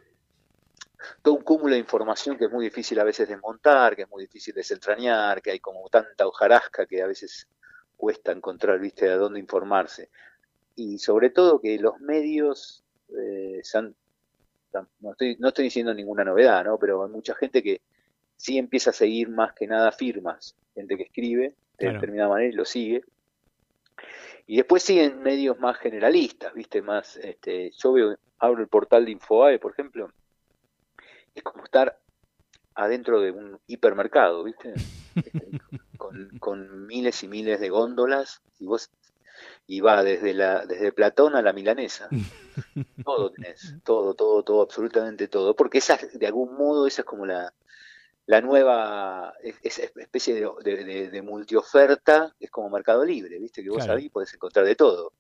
todo 1.23 1.35
un 1.35 1.43
cúmulo 1.43 1.75
de 1.75 1.81
información 1.81 2.37
que 2.37 2.47
es 2.47 2.51
muy 2.51 2.65
difícil 2.65 2.99
a 3.01 3.05
veces 3.05 3.29
desmontar, 3.29 3.97
que 3.97 4.03
es 4.03 4.11
muy 4.11 4.25
difícil 4.25 4.55
desentrañar, 4.55 5.43
que 5.43 5.53
hay 5.53 5.61
como 5.61 5.89
tanta 5.89 6.27
hojarasca 6.27 6.87
que 6.87 7.03
a 7.03 7.07
veces 7.07 7.49
cuesta 7.97 8.33
encontrar, 8.33 8.79
viste, 8.79 9.09
a 9.09 9.17
dónde 9.17 9.41
informarse. 9.41 10.11
Y 10.77 10.99
sobre 10.99 11.31
todo 11.31 11.61
que 11.61 11.79
los 11.79 12.01
medios, 12.01 12.85
eh, 13.17 13.63
no, 15.01 15.13
estoy, 15.13 15.37
no 15.39 15.49
estoy 15.49 15.65
diciendo 15.65 15.95
ninguna 15.95 16.25
novedad, 16.25 16.65
¿no? 16.65 16.79
pero 16.79 17.05
hay 17.05 17.11
mucha 17.11 17.35
gente 17.35 17.63
que 17.63 17.81
sí 18.37 18.59
empieza 18.59 18.91
a 18.91 18.93
seguir 18.93 19.29
más 19.29 19.55
que 19.55 19.67
nada 19.67 19.93
firmas, 19.93 20.57
gente 20.75 20.97
que 20.97 21.05
escribe 21.05 21.55
de 21.79 21.93
determinada 21.93 22.29
manera 22.29 22.53
y 22.53 22.57
lo 22.57 22.65
sigue. 22.65 23.05
Y 24.47 24.57
después 24.57 24.83
siguen 24.83 25.23
medios 25.23 25.59
más 25.59 25.79
generalistas, 25.79 26.53
¿viste? 26.53 26.83
Más, 26.83 27.17
este, 27.17 27.71
yo 27.71 27.93
veo, 27.93 28.19
abro 28.39 28.61
el 28.61 28.69
portal 28.69 29.07
de 29.07 29.13
Infoae, 29.13 29.59
por 29.59 29.73
ejemplo, 29.73 30.11
es 31.35 31.43
como 31.43 31.65
estar 31.65 31.99
adentro 32.75 33.21
de 33.21 33.31
un 33.31 33.59
hipermercado, 33.67 34.45
¿viste? 34.45 34.75
Este, 35.15 35.49
con, 36.41 36.89
miles 36.89 37.23
y 37.23 37.29
miles 37.29 37.61
de 37.61 37.69
góndolas 37.69 38.43
y 38.59 38.67
vos 38.67 38.91
y 39.65 39.81
va 39.81 40.03
desde 40.03 40.35
la 40.35 40.67
desde 40.67 40.91
Platón 40.91 41.37
a 41.37 41.43
la 41.43 41.53
milanesa. 41.53 42.09
Todo 43.05 43.31
tenés, 43.31 43.77
todo, 43.85 44.15
todo, 44.15 44.43
todo, 44.43 44.63
absolutamente 44.63 45.29
todo, 45.29 45.55
porque 45.55 45.79
esa 45.79 46.01
de 46.15 46.27
algún 46.27 46.57
modo 46.57 46.89
esa 46.89 47.03
es 47.03 47.07
como 47.07 47.27
la 47.27 47.55
la 48.27 48.41
nueva 48.41 49.35
especie 49.63 50.35
de, 50.35 51.11
de, 51.11 51.23
multioferta 51.23 52.35
es 52.41 52.51
como 52.51 52.71
Mercado 52.71 53.05
Libre, 53.05 53.39
¿viste? 53.39 53.63
Que 53.63 53.71
vos 53.71 53.87
ahí 53.89 54.09
podés 54.09 54.35
encontrar 54.35 54.65
de 54.65 54.75
todo. 54.75 55.13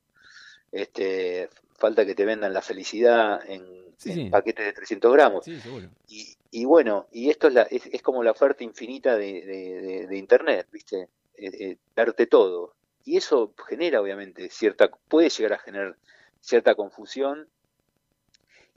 Este, 0.74 1.48
falta 1.78 2.04
que 2.04 2.16
te 2.16 2.24
vendan 2.24 2.52
la 2.52 2.60
felicidad 2.60 3.40
en, 3.48 3.84
paquetes 4.28 4.66
de 4.66 4.72
300 4.72 5.12
gramos. 5.12 5.46
Y, 6.08 6.36
y, 6.50 6.64
bueno, 6.64 7.06
y 7.12 7.30
esto 7.30 7.46
es, 7.46 7.54
la, 7.54 7.62
es, 7.62 8.02
como 8.02 8.24
la 8.24 8.32
oferta 8.32 8.64
infinita 8.64 9.16
de, 9.16 10.08
Internet, 10.10 10.66
¿viste? 10.72 11.08
Eh, 11.36 11.50
eh, 11.60 11.76
darte 11.94 12.26
todo. 12.26 12.74
Y 13.04 13.16
eso 13.16 13.54
genera, 13.68 14.00
obviamente, 14.00 14.50
cierta, 14.50 14.90
puede 15.08 15.30
llegar 15.30 15.52
a 15.52 15.58
generar 15.58 15.96
cierta 16.40 16.74
confusión. 16.74 17.48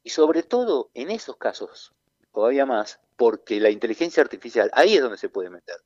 Y 0.04 0.12
sobre 0.12 0.44
todo 0.44 0.92
en 0.94 1.10
esos 1.10 1.38
casos, 1.38 1.94
todavía 2.32 2.68
más, 2.68 3.00
porque 3.16 3.60
la 3.60 3.72
inteligencia 3.72 4.22
artificial, 4.22 4.70
ahí 4.74 4.94
es 4.94 5.02
donde 5.02 5.18
se 5.18 5.30
puede 5.30 5.50
meter. 5.50 5.78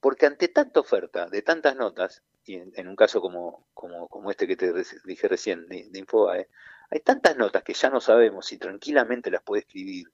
Porque 0.00 0.24
ante 0.24 0.48
tanta 0.48 0.80
oferta 0.80 1.26
de 1.26 1.42
tantas 1.42 1.76
notas, 1.76 2.22
y 2.44 2.56
en, 2.56 2.88
un 2.88 2.96
caso 2.96 3.20
como, 3.20 3.66
como, 3.74 4.08
como, 4.08 4.30
este 4.30 4.46
que 4.46 4.56
te 4.56 4.72
dije 5.04 5.28
recién 5.28 5.66
de, 5.68 5.88
Infobae, 5.94 6.48
hay 6.90 7.00
tantas 7.00 7.36
notas 7.36 7.62
que 7.62 7.74
ya 7.74 7.90
no 7.90 8.00
sabemos 8.00 8.46
si 8.46 8.58
tranquilamente 8.58 9.30
las 9.30 9.42
puede 9.42 9.60
escribir, 9.60 10.08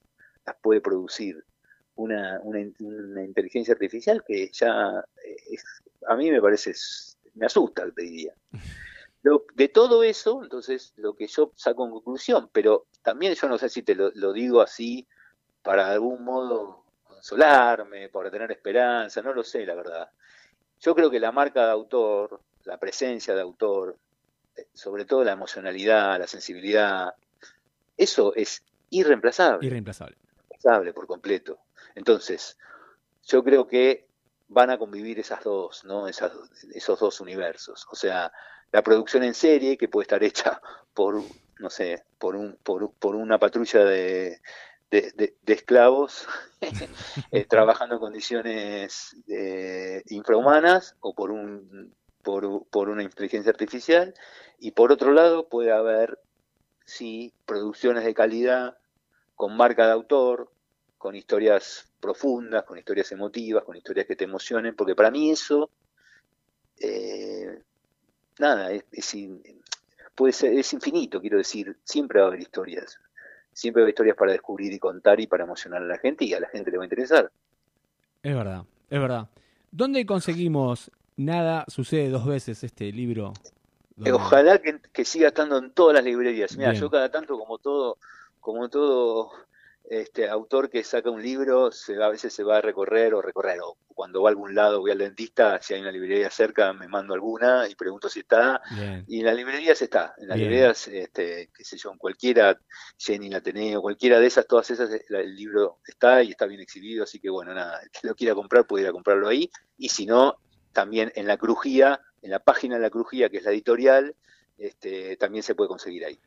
las 0.45 0.57
puede 0.57 0.81
producir 0.81 1.45
una, 1.97 2.41
una, 2.43 2.61
inteligencia 3.25 3.75
artificial 3.75 4.23
que 4.27 4.51
ya 4.53 5.05
es, 5.51 5.65
a 6.07 6.17
mí 6.17 6.31
me 6.31 6.41
parece, 6.41 6.73
me 7.35 7.47
asusta, 7.47 7.91
te 7.91 8.03
diría. 8.03 8.35
de 9.55 9.69
todo 9.69 10.03
eso, 10.03 10.43
entonces, 10.43 10.93
lo 10.97 11.15
que 11.15 11.27
yo 11.27 11.53
saco 11.57 11.85
en 11.85 11.91
conclusión, 11.91 12.49
pero 12.53 12.87
también 13.03 13.35
yo 13.35 13.49
no 13.49 13.59
sé 13.59 13.69
si 13.69 13.83
te 13.83 13.95
lo 13.95 14.33
digo 14.33 14.63
así 14.63 15.07
para 15.63 15.89
de 15.89 15.95
algún 15.95 16.25
modo 16.25 16.85
consolarme, 17.03 18.09
para 18.09 18.31
tener 18.31 18.51
esperanza, 18.53 19.21
no 19.23 19.35
lo 19.35 19.43
sé, 19.43 19.67
la 19.67 19.75
verdad. 19.75 20.11
Yo 20.81 20.95
creo 20.95 21.11
que 21.11 21.21
la 21.21 21.33
marca 21.33 21.65
de 21.65 21.73
autor, 21.73 22.41
la 22.65 22.79
presencia 22.79 23.35
de 23.35 23.41
autor, 23.41 23.97
eh, 24.57 24.67
sobre 24.73 25.05
todo 25.05 25.25
la 25.25 25.33
emocionalidad, 25.33 26.19
la 26.19 26.27
sensibilidad, 26.27 27.15
eso 27.97 28.35
es 28.35 28.63
irreemplazable. 28.91 29.67
Irreemplazable. 29.67 30.17
Irreemplazable 30.47 30.93
por 30.93 31.07
completo. 31.07 31.59
Entonces, 31.95 32.57
yo 33.27 33.43
creo 33.43 33.67
que 33.67 34.07
van 34.49 34.71
a 34.71 34.79
convivir 34.79 35.19
esas 35.19 35.43
dos, 35.45 35.85
¿no? 35.85 36.09
Esas, 36.09 36.33
esos 36.73 36.99
dos 36.99 37.21
universos. 37.21 37.87
O 37.91 37.97
sea, 37.97 38.33
la 38.73 38.83
producción 38.83 39.23
en 39.25 39.35
serie, 39.35 39.77
que 39.77 39.89
puede 39.89 40.05
estar 40.05 40.23
hecha 40.23 40.61
por, 40.95 41.23
no 41.59 41.71
sé, 41.71 42.05
por, 42.19 42.37
un, 42.37 42.57
por, 42.63 42.93
por 42.93 43.17
una 43.17 43.39
patrulla 43.39 43.85
de, 43.85 44.41
de, 44.91 45.37
esclavos 45.47 46.27
eh, 47.33 47.45
trabajando 47.45 47.97
en 47.97 48.01
condiciones 48.01 49.17
eh, 49.29 50.03
infrahumanas 50.09 50.97
o 51.01 51.15
por, 51.15 51.31
un, 51.31 51.95
por, 52.23 52.67
por, 52.69 52.89
una 52.89 53.03
inteligencia 53.03 53.51
artificial. 53.51 54.15
Y 54.59 54.73
por 54.73 54.93
otro 54.93 55.13
lado 55.13 55.49
puede 55.49 55.73
haber 55.73 56.19
sí 56.85 57.35
producciones 57.45 58.05
de 58.05 58.15
calidad 58.15 58.79
con 59.35 59.57
marca 59.57 59.87
de 59.87 59.93
autor 59.93 60.51
con 60.97 61.15
historias 61.15 61.87
profundas 62.01 62.65
con 62.65 62.79
historias 62.79 63.13
emotivas 63.13 63.63
con 63.63 63.77
historias 63.77 64.07
que 64.07 64.17
te 64.17 64.25
emocionen 64.25 64.75
porque 64.75 64.95
para 64.95 65.11
mí 65.11 65.31
eso 65.31 65.71
eh, 66.81 67.63
nada 68.39 68.73
es, 68.73 68.85
puede 70.15 70.33
ser 70.33 70.55
es 70.55 70.73
infinito 70.73 71.21
quiero 71.21 71.37
decir 71.37 71.77
siempre 71.85 72.21
va 72.21 72.25
a 72.25 72.29
haber 72.29 72.41
historias 72.41 72.99
siempre 73.59 73.83
hay 73.83 73.89
historias 73.89 74.17
para 74.17 74.33
descubrir 74.33 74.73
y 74.73 74.79
contar 74.79 75.19
y 75.21 75.27
para 75.27 75.45
emocionar 75.45 75.83
a 75.83 75.87
la 75.87 75.99
gente 75.99 76.25
y 76.25 76.33
a 76.33 76.41
la 76.41 76.49
gente 76.49 76.71
le 76.71 76.79
va 76.79 76.85
a 76.85 76.87
interesar. 76.87 77.31
Es 78.23 78.35
verdad, 78.35 78.63
es 78.89 79.01
verdad. 79.01 79.29
¿Dónde 79.71 80.07
conseguimos 80.07 80.91
Nada 81.19 81.65
sucede 81.67 82.11
dos 82.11 82.25
veces 82.25 82.63
este 82.63 82.93
libro? 82.93 83.33
Ojalá 84.13 84.61
que, 84.61 85.05
siga 85.05 85.29
estando 85.29 85.59
en 85.59 85.73
todas 85.73 85.97
las 85.97 86.05
librerías. 86.05 86.57
Mira, 86.57 86.73
yo 86.75 86.89
cada 86.89 87.11
tanto 87.11 87.37
como 87.37 87.59
todo, 87.59 87.99
como 88.39 88.69
todo 88.69 89.33
este 89.91 90.29
autor 90.29 90.69
que 90.69 90.85
saca 90.85 91.11
un 91.11 91.23
libro, 91.23 91.73
se, 91.73 92.03
a 92.03 92.09
veces 92.09 92.33
se 92.33 92.45
va 92.45 92.59
a 92.59 92.61
recorrer 92.61 93.15
o 93.15 93.23
recorrer, 93.23 93.59
o 93.63 93.79
cuando 93.95 94.23
va 94.23 94.29
a 94.29 94.33
algún 94.33 94.55
lado 94.55 94.81
voy 94.81 94.91
al 94.91 94.99
dentista, 94.99 95.61
si 95.63 95.73
hay 95.73 95.81
una 95.81 95.91
librería 95.91 96.31
cerca 96.31 96.75
me 96.75 96.89
mando 96.89 97.15
alguna 97.15 97.67
y 97.69 97.75
pregunto 97.75 98.11
si 98.11 98.21
está, 98.21 98.61
y 99.07 99.21
en 99.21 99.27
las 99.27 99.35
librerías 99.35 99.81
está, 99.81 100.15
en 100.19 100.29
las 100.29 100.37
librerías, 100.37 100.89
este, 100.89 101.49
qué 101.57 101.65
sé 101.65 101.79
yo, 101.79 101.91
en 101.91 101.97
cualquiera, 101.97 102.61
Jenny, 102.99 103.33
Ateneo, 103.33 103.81
cualquiera 103.81 104.21
de 104.21 104.27
esas, 104.27 104.47
todas 104.47 104.71
esas, 104.71 104.91
el 104.91 105.35
libro 105.35 105.79
está 105.87 106.23
y 106.23 106.31
está 106.31 106.45
bien 106.45 106.61
exhibido, 106.61 107.05
así 107.05 107.19
que 107.19 107.31
bueno, 107.31 107.55
nada, 107.55 107.81
el 107.83 107.91
que 107.91 108.07
lo 108.07 108.15
quiera 108.15 108.35
comprar 108.35 108.67
puede 108.67 108.85
ir 108.85 108.91
a 108.91 108.93
comprarlo 108.93 109.27
ahí, 109.27 109.51
y 109.79 109.89
si 109.89 110.05
no, 110.05 110.37
también 110.75 111.11
en 111.15 111.27
la 111.27 111.39
crujía, 111.39 112.01
en 112.21 112.31
la 112.31 112.41
página 112.41 112.77
de 112.77 112.83
la 112.83 112.91
crujía, 112.91 113.31
que 113.31 113.39
es 113.39 113.45
la 113.45 113.53
editorial, 113.53 114.15
este, 114.59 115.17
también 115.17 115.43
se 115.43 115.55
puede 115.55 115.69
conseguir 115.69 116.05
ahí. 116.05 116.21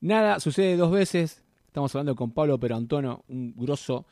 Nada, 0.00 0.40
sucede 0.40 0.76
dos 0.76 0.90
veces, 0.90 1.43
Estamos 1.74 1.92
hablando 1.96 2.14
con 2.14 2.30
Pablo 2.30 2.56
Perantono, 2.56 3.24
un 3.30 3.52
grosso 3.56 4.06